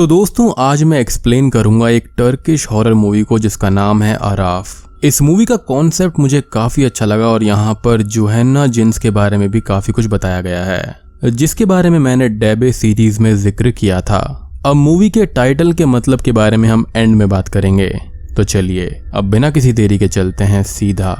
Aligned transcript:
तो 0.00 0.06
दोस्तों, 0.06 0.52
आज 0.58 0.82
मैं 0.82 0.98
एक्सप्लेन 1.00 1.48
करूँगा 1.50 1.88
एक 1.88 2.06
टर्किश 2.18 2.66
हॉरर 2.70 2.94
मूवी 2.94 3.22
को 3.22 3.38
जिसका 3.38 3.68
नाम 3.70 4.02
है 4.02 4.14
आराफ 4.18 5.04
इस 5.04 5.20
मूवी 5.22 5.44
का 5.44 5.56
कॉन्सेप्ट 5.62 6.18
मुझे 6.18 6.40
काफ़ी 6.52 6.84
अच्छा 6.84 7.06
लगा 7.06 7.26
और 7.26 7.42
यहाँ 7.42 7.74
पर 7.84 8.02
जोहन्ना 8.04 8.66
जिन्स 8.68 8.98
के 8.98 9.10
बारे 9.10 9.36
में 9.36 9.50
भी 9.50 9.60
काफ़ी 9.60 9.92
कुछ 9.92 10.06
बताया 10.06 10.40
गया 10.40 10.64
है, 10.64 10.96
जिसके 11.24 11.64
बारे 11.64 11.90
में 11.90 11.98
मैंने 11.98 12.28
डेबे 12.28 12.72
सीरीज़ 12.72 13.20
में 13.20 13.34
ज़िक्र 13.34 13.70
किया 13.72 14.00
था। 14.00 14.22
अब 14.66 14.76
मूवी 14.76 15.10
के 15.10 15.26
टाइटल 15.28 15.72
के 15.72 15.86
मतलब 15.86 16.20
के 16.20 16.32
बारे 16.32 16.56
में 16.56 16.68
हम 16.68 16.86
एंड 16.96 17.14
में 17.16 17.28
बात 17.28 17.48
करेंगे। 17.48 17.92
तो 18.36 18.44
चलिए, 18.44 18.88
अब 19.14 19.30
बिना 19.30 19.50
किसी 19.50 19.72
देरी 19.72 19.98
के 19.98 20.08
चलते 20.08 20.44
हैं 20.44 20.62
सीधा 20.64 21.16